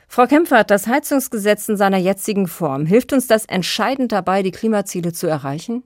Frau 0.07 0.27
Kempfert, 0.27 0.69
das 0.69 0.87
Heizungsgesetz 0.87 1.67
in 1.67 1.75
seiner 1.75 1.97
jetzigen 1.97 2.47
Form, 2.47 2.85
hilft 2.85 3.13
uns 3.13 3.27
das 3.27 3.45
entscheidend 3.45 4.11
dabei, 4.11 4.43
die 4.43 4.51
Klimaziele 4.51 5.11
zu 5.11 5.27
erreichen? 5.27 5.83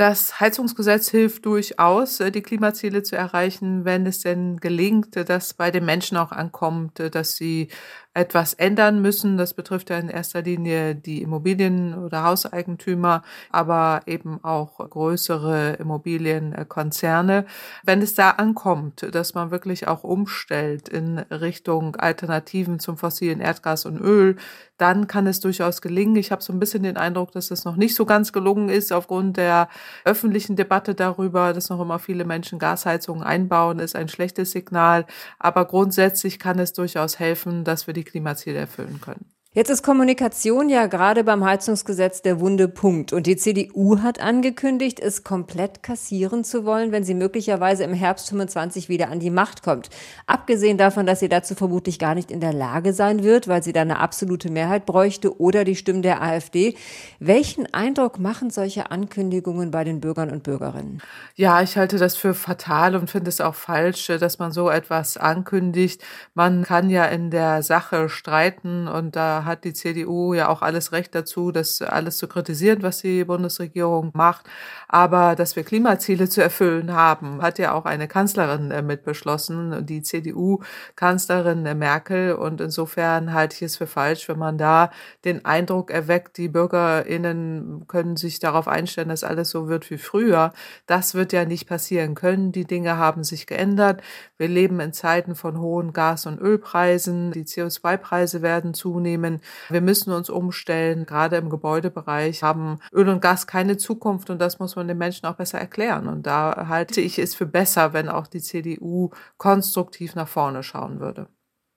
Das 0.00 0.40
Heizungsgesetz 0.40 1.10
hilft 1.10 1.44
durchaus, 1.44 2.20
äh, 2.20 2.32
die 2.32 2.40
Klimaziele 2.40 3.02
zu 3.02 3.16
erreichen, 3.16 3.84
wenn 3.84 4.06
es 4.06 4.20
denn 4.20 4.56
gelingt, 4.56 5.14
dass 5.28 5.52
bei 5.52 5.70
den 5.70 5.84
Menschen 5.84 6.16
auch 6.16 6.32
ankommt, 6.32 7.00
äh, 7.00 7.10
dass 7.10 7.36
sie 7.36 7.68
etwas 8.12 8.54
ändern 8.54 9.00
müssen. 9.00 9.36
Das 9.36 9.54
betrifft 9.54 9.90
ja 9.90 9.98
in 9.98 10.08
erster 10.08 10.42
Linie 10.42 10.96
die 10.96 11.22
Immobilien- 11.22 11.94
oder 11.94 12.24
Hauseigentümer, 12.24 13.22
aber 13.50 14.02
eben 14.06 14.42
auch 14.42 14.78
größere 14.78 15.74
Immobilienkonzerne. 15.74 17.46
Wenn 17.84 18.02
es 18.02 18.14
da 18.14 18.30
ankommt, 18.30 19.06
dass 19.14 19.34
man 19.34 19.50
wirklich 19.52 19.86
auch 19.86 20.02
umstellt 20.02 20.88
in 20.88 21.18
Richtung 21.18 21.96
Alternativen 21.96 22.80
zum 22.80 22.96
fossilen 22.96 23.40
Erdgas 23.40 23.86
und 23.86 24.00
Öl, 24.00 24.36
dann 24.80 25.06
kann 25.06 25.26
es 25.26 25.40
durchaus 25.40 25.82
gelingen. 25.82 26.16
Ich 26.16 26.32
habe 26.32 26.42
so 26.42 26.52
ein 26.52 26.58
bisschen 26.58 26.82
den 26.82 26.96
Eindruck, 26.96 27.32
dass 27.32 27.50
es 27.50 27.64
noch 27.64 27.76
nicht 27.76 27.94
so 27.94 28.06
ganz 28.06 28.32
gelungen 28.32 28.70
ist 28.70 28.92
aufgrund 28.92 29.36
der 29.36 29.68
öffentlichen 30.04 30.56
Debatte 30.56 30.94
darüber, 30.94 31.52
dass 31.52 31.68
noch 31.68 31.80
immer 31.80 31.98
viele 31.98 32.24
Menschen 32.24 32.58
Gasheizungen 32.58 33.22
einbauen, 33.22 33.78
ist 33.78 33.94
ein 33.94 34.08
schlechtes 34.08 34.52
Signal. 34.52 35.04
Aber 35.38 35.66
grundsätzlich 35.66 36.38
kann 36.38 36.58
es 36.58 36.72
durchaus 36.72 37.18
helfen, 37.18 37.64
dass 37.64 37.86
wir 37.86 37.94
die 37.94 37.99
Klimaziele 38.04 38.58
erfüllen 38.58 39.00
können. 39.00 39.26
Jetzt 39.52 39.68
ist 39.68 39.82
Kommunikation 39.82 40.68
ja 40.68 40.86
gerade 40.86 41.24
beim 41.24 41.44
Heizungsgesetz 41.44 42.22
der 42.22 42.38
wunde 42.38 42.68
Punkt. 42.68 43.12
Und 43.12 43.26
die 43.26 43.34
CDU 43.34 43.98
hat 43.98 44.20
angekündigt, 44.20 45.00
es 45.00 45.24
komplett 45.24 45.82
kassieren 45.82 46.44
zu 46.44 46.64
wollen, 46.64 46.92
wenn 46.92 47.02
sie 47.02 47.14
möglicherweise 47.14 47.82
im 47.82 47.92
Herbst 47.92 48.28
25 48.28 48.88
wieder 48.88 49.08
an 49.08 49.18
die 49.18 49.30
Macht 49.30 49.64
kommt. 49.64 49.90
Abgesehen 50.28 50.78
davon, 50.78 51.04
dass 51.04 51.18
sie 51.18 51.28
dazu 51.28 51.56
vermutlich 51.56 51.98
gar 51.98 52.14
nicht 52.14 52.30
in 52.30 52.38
der 52.38 52.52
Lage 52.52 52.92
sein 52.92 53.24
wird, 53.24 53.48
weil 53.48 53.60
sie 53.64 53.72
dann 53.72 53.90
eine 53.90 53.98
absolute 53.98 54.52
Mehrheit 54.52 54.86
bräuchte 54.86 55.40
oder 55.40 55.64
die 55.64 55.74
Stimmen 55.74 56.02
der 56.02 56.22
AfD. 56.22 56.76
Welchen 57.18 57.74
Eindruck 57.74 58.20
machen 58.20 58.50
solche 58.50 58.92
Ankündigungen 58.92 59.72
bei 59.72 59.82
den 59.82 60.00
Bürgern 60.00 60.30
und 60.30 60.44
Bürgerinnen? 60.44 61.02
Ja, 61.34 61.60
ich 61.60 61.76
halte 61.76 61.98
das 61.98 62.14
für 62.14 62.34
fatal 62.34 62.94
und 62.94 63.10
finde 63.10 63.30
es 63.30 63.40
auch 63.40 63.56
falsch, 63.56 64.06
dass 64.06 64.38
man 64.38 64.52
so 64.52 64.70
etwas 64.70 65.16
ankündigt. 65.16 66.04
Man 66.34 66.62
kann 66.62 66.88
ja 66.88 67.06
in 67.06 67.32
der 67.32 67.64
Sache 67.64 68.08
streiten 68.08 68.86
und 68.86 69.16
da 69.16 69.39
hat 69.44 69.64
die 69.64 69.72
CDU 69.72 70.34
ja 70.34 70.48
auch 70.48 70.62
alles 70.62 70.92
Recht 70.92 71.14
dazu, 71.14 71.52
das 71.52 71.82
alles 71.82 72.18
zu 72.18 72.28
kritisieren, 72.28 72.82
was 72.82 73.02
die 73.02 73.24
Bundesregierung 73.24 74.10
macht. 74.14 74.46
Aber 74.88 75.36
dass 75.36 75.54
wir 75.56 75.62
Klimaziele 75.62 76.28
zu 76.28 76.42
erfüllen 76.42 76.92
haben, 76.92 77.42
hat 77.42 77.58
ja 77.58 77.72
auch 77.72 77.84
eine 77.84 78.08
Kanzlerin 78.08 78.70
äh, 78.70 78.82
mit 78.82 79.04
beschlossen, 79.04 79.86
die 79.86 80.02
CDU-Kanzlerin 80.02 81.64
äh, 81.64 81.74
Merkel. 81.74 82.34
Und 82.34 82.60
insofern 82.60 83.32
halte 83.32 83.56
ich 83.56 83.62
es 83.62 83.76
für 83.76 83.86
falsch, 83.86 84.28
wenn 84.28 84.38
man 84.38 84.58
da 84.58 84.90
den 85.24 85.44
Eindruck 85.44 85.90
erweckt, 85.90 86.36
die 86.38 86.48
BürgerInnen 86.48 87.84
können 87.86 88.16
sich 88.16 88.40
darauf 88.40 88.66
einstellen, 88.66 89.10
dass 89.10 89.22
alles 89.22 89.50
so 89.50 89.68
wird 89.68 89.90
wie 89.90 89.98
früher. 89.98 90.52
Das 90.86 91.14
wird 91.14 91.32
ja 91.32 91.44
nicht 91.44 91.68
passieren 91.68 92.14
können. 92.14 92.50
Die 92.50 92.64
Dinge 92.64 92.96
haben 92.96 93.22
sich 93.22 93.46
geändert. 93.46 94.02
Wir 94.36 94.48
leben 94.48 94.80
in 94.80 94.92
Zeiten 94.92 95.34
von 95.34 95.60
hohen 95.60 95.92
Gas- 95.92 96.26
und 96.26 96.40
Ölpreisen. 96.40 97.30
Die 97.30 97.44
CO2-Preise 97.44 98.42
werden 98.42 98.74
zunehmen 98.74 99.29
nehmen. 99.30 99.42
Wir 99.68 99.80
müssen 99.80 100.12
uns 100.12 100.30
umstellen. 100.30 101.06
Gerade 101.06 101.36
im 101.36 101.50
Gebäudebereich 101.50 102.42
haben 102.42 102.78
Öl 102.92 103.08
und 103.08 103.22
Gas 103.22 103.46
keine 103.46 103.76
Zukunft 103.76 104.30
und 104.30 104.40
das 104.40 104.58
muss 104.58 104.76
man 104.76 104.88
den 104.88 104.98
Menschen 104.98 105.26
auch 105.26 105.36
besser 105.36 105.58
erklären. 105.58 106.06
Und 106.08 106.26
da 106.26 106.66
halte 106.68 107.00
ich 107.00 107.18
es 107.18 107.34
für 107.34 107.46
besser, 107.46 107.92
wenn 107.92 108.08
auch 108.08 108.26
die 108.26 108.40
CDU 108.40 109.10
konstruktiv 109.38 110.14
nach 110.14 110.28
vorne 110.28 110.62
schauen 110.62 111.00
würde. 111.00 111.28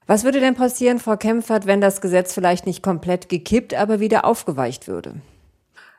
Was 0.06 0.26
würde 0.26 0.42
denn 0.42 0.56
passieren, 0.56 1.00
Frau 1.00 1.16
Kempfert, 1.16 1.66
wenn 1.66 1.80
das 1.80 2.02
Gesetz 2.02 2.34
vielleicht 2.34 2.66
nicht 2.66 2.84
komplett 2.84 3.30
gekippt, 3.30 3.74
aber 3.74 4.02
wieder 4.02 4.26
aufgeweicht 4.26 4.88
würde? 4.88 5.22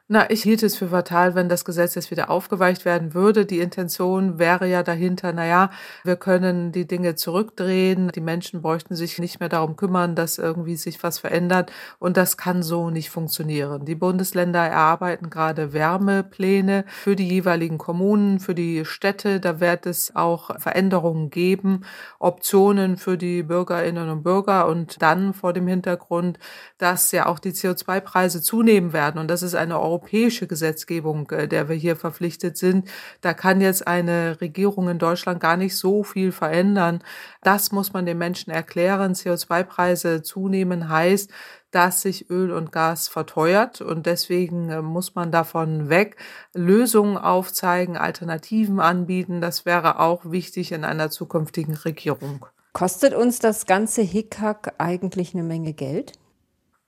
Na, 0.07 0.29
ich 0.31 0.43
hielt 0.43 0.63
es 0.63 0.77
für 0.77 0.89
fatal, 0.89 1.35
wenn 1.35 1.49
das 1.49 1.65
Gesetz 1.65 1.95
jetzt 1.95 2.11
wieder 2.11 2.29
aufgeweicht 2.29 2.85
werden 2.85 3.15
würde. 3.15 3.47
Die 3.47 3.61
Intention 3.61 4.39
wäre 4.39 4.69
ja 4.69 4.83
dahinter, 4.83 5.33
na 5.33 5.47
ja, 5.47 5.71
wir 6.03 6.17
können 6.17 6.73
die 6.73 6.87
Dinge 6.87 7.15
zurückdrehen. 7.15 8.09
Die 8.15 8.21
Menschen 8.21 8.61
bräuchten 8.61 8.97
sich 8.97 9.19
nicht 9.19 9.41
mehr 9.41 9.49
darum 9.49 9.77
kümmern, 9.77 10.15
dass 10.15 10.37
irgendwie 10.37 10.77
sich 10.77 11.03
was 11.03 11.19
verändert. 11.19 11.73
Und 11.99 12.19
das 12.19 12.37
kann 12.37 12.63
so 12.63 12.91
nicht 12.91 13.09
funktionieren. 13.09 13.87
Die 13.87 13.95
Bundesländer 13.95 14.59
erarbeiten 14.59 15.31
gerade 15.31 15.73
Wärmepläne 15.73 16.85
für 16.87 17.17
die 17.17 17.27
jeweiligen 17.27 17.79
Kommunen, 17.79 18.41
für 18.41 18.55
die 18.55 18.85
Städte. 18.85 19.41
Da 19.41 19.59
wird 19.59 19.87
es 19.87 20.15
auch 20.15 20.61
Veränderungen 20.61 21.31
geben, 21.31 21.87
Optionen 22.19 22.99
für 22.99 23.17
die 23.17 23.43
Bürgerinnen 23.43 24.11
und 24.11 24.23
Bürger. 24.23 24.67
Und 24.67 25.01
dann 25.01 25.33
vor 25.33 25.55
dem 25.55 25.67
Hintergrund, 25.67 26.39
dass 26.77 27.11
ja 27.11 27.25
auch 27.25 27.39
die 27.39 27.53
CO2-Preise 27.53 28.43
zunehmen 28.43 28.93
werden. 28.93 29.19
Und 29.19 29.29
das 29.29 29.43
ist 29.43 29.55
eine 29.55 29.79
europäische 29.95 30.49
Gesetzgebung, 30.49 31.31
äh, 31.31 31.47
der 31.47 31.69
wir 31.69 31.77
hier 31.77 31.97
verpflichtet 31.97 32.57
sind. 32.57 32.89
Da 33.21 33.33
kann 33.33 33.61
jetzt 33.61 33.87
eine 33.87 34.41
Regierung 34.41 34.89
in 34.89 34.99
Deutschland 34.99 35.41
gar 35.41 35.57
nicht 35.57 35.77
so 35.77 36.03
viel 36.03 36.33
verändern. 36.33 37.03
Das 37.43 37.71
muss 37.71 37.93
man 37.93 38.05
den 38.05 38.19
Menschen 38.19 38.51
erklären. 38.51 39.15
CO2-Preise 39.15 40.23
zunehmen 40.23 40.89
heißt, 40.89 41.31
dass 41.71 42.03
sich 42.03 42.31
Öl 42.31 42.53
und 42.53 42.73
Gas 42.73 43.09
verteuert 43.09 43.81
und 43.81 44.07
deswegen 44.07 44.69
äh, 44.71 44.83
muss 44.83 45.15
man 45.15 45.31
davon 45.31 45.89
weg, 45.89 46.17
Lösungen 46.55 47.17
aufzeigen, 47.17 47.97
Alternativen 47.97 48.81
anbieten. 48.81 49.41
Das 49.41 49.65
wäre 49.65 50.01
auch 50.01 50.23
wichtig 50.25 50.73
in 50.73 50.85
einer 50.85 51.11
zukünftigen 51.11 51.75
Regierung. 51.75 52.47
Kostet 52.73 53.15
uns 53.15 53.39
das 53.39 53.67
ganze 53.67 54.03
Hickhack 54.03 54.75
eigentlich 54.79 55.35
eine 55.35 55.45
Menge 55.45 55.73
Geld? 55.73 56.13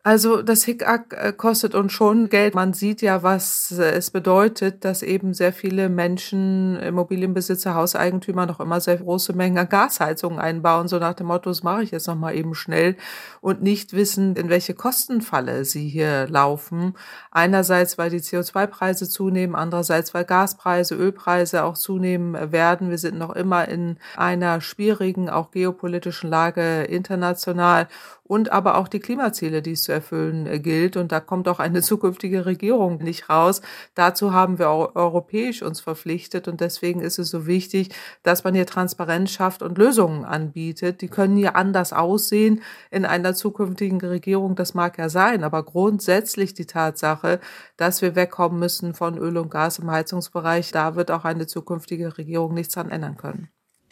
Also 0.06 0.40
das 0.40 0.62
Hickhack 0.62 1.16
äh, 1.18 1.32
kostet 1.32 1.74
uns 1.74 1.92
schon 1.92 2.28
Geld. 2.28 2.54
Man 2.54 2.74
sieht 2.74 3.02
ja, 3.02 3.24
was 3.24 3.72
äh, 3.76 3.90
es 3.90 4.12
bedeutet, 4.12 4.84
dass 4.84 5.02
eben 5.02 5.34
sehr 5.34 5.52
viele 5.52 5.88
Menschen, 5.88 6.76
Immobilienbesitzer, 6.76 7.74
Hauseigentümer 7.74 8.46
noch 8.46 8.60
immer 8.60 8.80
sehr 8.80 8.98
große 8.98 9.32
Mengen 9.32 9.58
an 9.58 9.68
Gasheizungen 9.68 10.38
einbauen, 10.38 10.86
so 10.86 11.00
nach 11.00 11.14
dem 11.14 11.26
Motto, 11.26 11.50
das 11.50 11.64
mache 11.64 11.82
ich 11.82 11.90
jetzt 11.90 12.06
nochmal 12.06 12.36
eben 12.36 12.54
schnell 12.54 12.94
und 13.40 13.64
nicht 13.64 13.94
wissen, 13.94 14.36
in 14.36 14.48
welche 14.48 14.74
Kostenfalle 14.74 15.64
sie 15.64 15.88
hier 15.88 16.28
laufen. 16.28 16.94
Einerseits, 17.32 17.98
weil 17.98 18.10
die 18.10 18.20
CO2-Preise 18.20 19.08
zunehmen, 19.08 19.56
andererseits, 19.56 20.14
weil 20.14 20.24
Gaspreise, 20.24 20.94
Ölpreise 20.94 21.64
auch 21.64 21.74
zunehmen 21.74 22.52
werden. 22.52 22.90
Wir 22.90 22.98
sind 22.98 23.18
noch 23.18 23.34
immer 23.34 23.66
in 23.66 23.98
einer 24.16 24.60
schwierigen, 24.60 25.28
auch 25.28 25.50
geopolitischen 25.50 26.30
Lage 26.30 26.84
international 26.84 27.88
und 28.28 28.52
aber 28.52 28.76
auch 28.76 28.88
die 28.88 29.00
Klimaziele, 29.00 29.62
die 29.62 29.72
es 29.72 29.82
zu 29.82 29.92
erfüllen 29.92 30.46
äh, 30.46 30.58
gilt. 30.58 30.96
Und 30.96 31.12
da 31.12 31.20
kommt 31.20 31.48
auch 31.48 31.58
eine 31.58 31.82
zukünftige 31.86 32.46
Regierung 32.46 32.98
nicht 32.98 33.28
raus. 33.30 33.62
Dazu 33.94 34.32
haben 34.32 34.58
wir 34.58 34.70
auch 34.70 34.94
europäisch 34.94 35.62
uns 35.62 35.80
verpflichtet 35.80 36.48
und 36.48 36.60
deswegen 36.60 37.00
ist 37.00 37.18
es 37.18 37.30
so 37.30 37.46
wichtig, 37.46 37.90
dass 38.22 38.44
man 38.44 38.54
hier 38.54 38.66
Transparenz 38.66 39.30
schafft 39.30 39.62
und 39.62 39.78
Lösungen 39.78 40.24
anbietet. 40.24 41.00
Die 41.00 41.08
können 41.08 41.36
hier 41.36 41.56
anders 41.56 41.92
aussehen 41.92 42.62
in 42.90 43.04
einer 43.04 43.34
zukünftigen 43.34 44.00
Regierung. 44.00 44.56
Das 44.56 44.74
mag 44.74 44.98
ja 44.98 45.08
sein, 45.08 45.44
aber 45.44 45.62
grundsätzlich 45.62 46.54
die 46.54 46.66
Tatsache, 46.66 47.40
dass 47.76 48.02
wir 48.02 48.16
wegkommen 48.16 48.58
müssen 48.58 48.94
von 48.94 49.18
Öl 49.18 49.36
und 49.36 49.50
Gas 49.50 49.78
im 49.78 49.90
Heizungsbereich, 49.90 50.72
da 50.72 50.96
wird 50.96 51.10
auch 51.10 51.24
eine 51.24 51.46
zukünftige 51.46 52.18
Regierung 52.18 52.54
nichts 52.54 52.74
dran 52.74 52.90
ändern 52.90 53.16
können. 53.16 53.48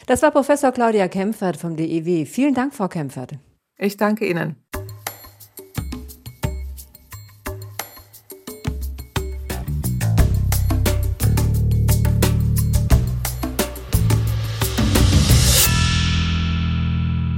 Das 0.07 0.21
war 0.21 0.31
Professor 0.31 0.71
Claudia 0.71 1.07
Kempfert 1.07 1.57
vom 1.57 1.75
DEW. 1.75 2.25
Vielen 2.25 2.53
Dank, 2.53 2.75
Frau 2.75 2.87
Kempfert. 2.87 3.39
Ich 3.77 3.97
danke 3.97 4.25
Ihnen. 4.27 4.55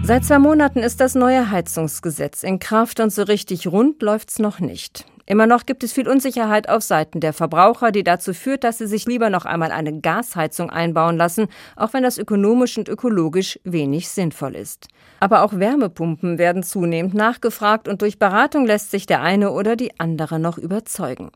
Seit 0.03 0.23
zwei 0.23 0.39
Monaten 0.39 0.79
ist 0.79 1.01
das 1.01 1.15
neue 1.15 1.51
Heizungsgesetz 1.51 2.43
in 2.43 2.59
Kraft 2.59 3.01
und 3.01 3.11
so 3.11 3.23
richtig 3.23 3.67
rund 3.67 4.01
läuft's 4.01 4.39
noch 4.39 4.61
nicht. 4.61 5.05
Immer 5.29 5.45
noch 5.45 5.65
gibt 5.65 5.83
es 5.83 5.91
viel 5.91 6.07
Unsicherheit 6.07 6.69
auf 6.69 6.83
Seiten 6.83 7.19
der 7.19 7.33
Verbraucher, 7.33 7.91
die 7.91 8.05
dazu 8.05 8.33
führt, 8.33 8.63
dass 8.63 8.77
sie 8.77 8.87
sich 8.87 9.05
lieber 9.05 9.29
noch 9.29 9.43
einmal 9.43 9.73
eine 9.73 9.99
Gasheizung 9.99 10.69
einbauen 10.69 11.17
lassen, 11.17 11.47
auch 11.75 11.91
wenn 11.91 12.03
das 12.03 12.17
ökonomisch 12.17 12.77
und 12.77 12.87
ökologisch 12.87 13.59
wenig 13.65 14.07
sinnvoll 14.07 14.55
ist. 14.55 14.87
Aber 15.19 15.41
auch 15.41 15.51
Wärmepumpen 15.51 16.37
werden 16.37 16.63
zunehmend 16.63 17.13
nachgefragt 17.13 17.89
und 17.89 18.01
durch 18.01 18.19
Beratung 18.19 18.65
lässt 18.65 18.89
sich 18.89 19.05
der 19.05 19.21
eine 19.21 19.51
oder 19.51 19.75
die 19.75 19.99
andere 19.99 20.39
noch 20.39 20.57
überzeugen. 20.57 21.31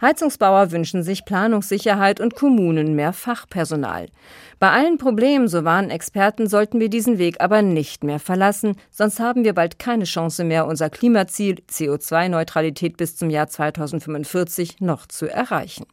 Heizungsbauer 0.00 0.70
wünschen 0.70 1.02
sich 1.02 1.26
Planungssicherheit 1.26 2.20
und 2.20 2.36
Kommunen 2.36 2.94
mehr 2.94 3.12
Fachpersonal. 3.12 4.06
Bei 4.64 4.70
allen 4.70 4.96
Problemen, 4.96 5.46
so 5.46 5.64
waren 5.64 5.90
Experten, 5.90 6.46
sollten 6.46 6.80
wir 6.80 6.88
diesen 6.88 7.18
Weg 7.18 7.42
aber 7.42 7.60
nicht 7.60 8.02
mehr 8.02 8.18
verlassen, 8.18 8.76
sonst 8.90 9.20
haben 9.20 9.44
wir 9.44 9.52
bald 9.52 9.78
keine 9.78 10.04
Chance 10.04 10.42
mehr, 10.42 10.66
unser 10.66 10.88
Klimaziel 10.88 11.56
CO2-Neutralität 11.70 12.96
bis 12.96 13.14
zum 13.14 13.28
Jahr 13.28 13.46
2045 13.46 14.80
noch 14.80 15.04
zu 15.04 15.26
erreichen. 15.26 15.84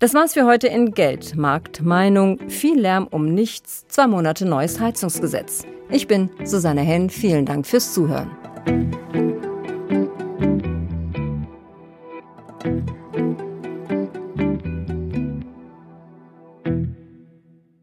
Das 0.00 0.14
war's 0.14 0.34
für 0.34 0.46
heute 0.46 0.66
in 0.66 0.90
Geld, 0.90 1.36
Markt, 1.36 1.82
Meinung, 1.82 2.40
viel 2.48 2.76
Lärm 2.76 3.06
um 3.06 3.26
nichts, 3.26 3.86
zwei 3.86 4.08
Monate 4.08 4.46
neues 4.46 4.80
Heizungsgesetz. 4.80 5.64
Ich 5.88 6.08
bin 6.08 6.28
Susanne 6.42 6.80
Henn, 6.80 7.08
vielen 7.08 7.46
Dank 7.46 7.68
fürs 7.68 7.94
Zuhören. 7.94 8.32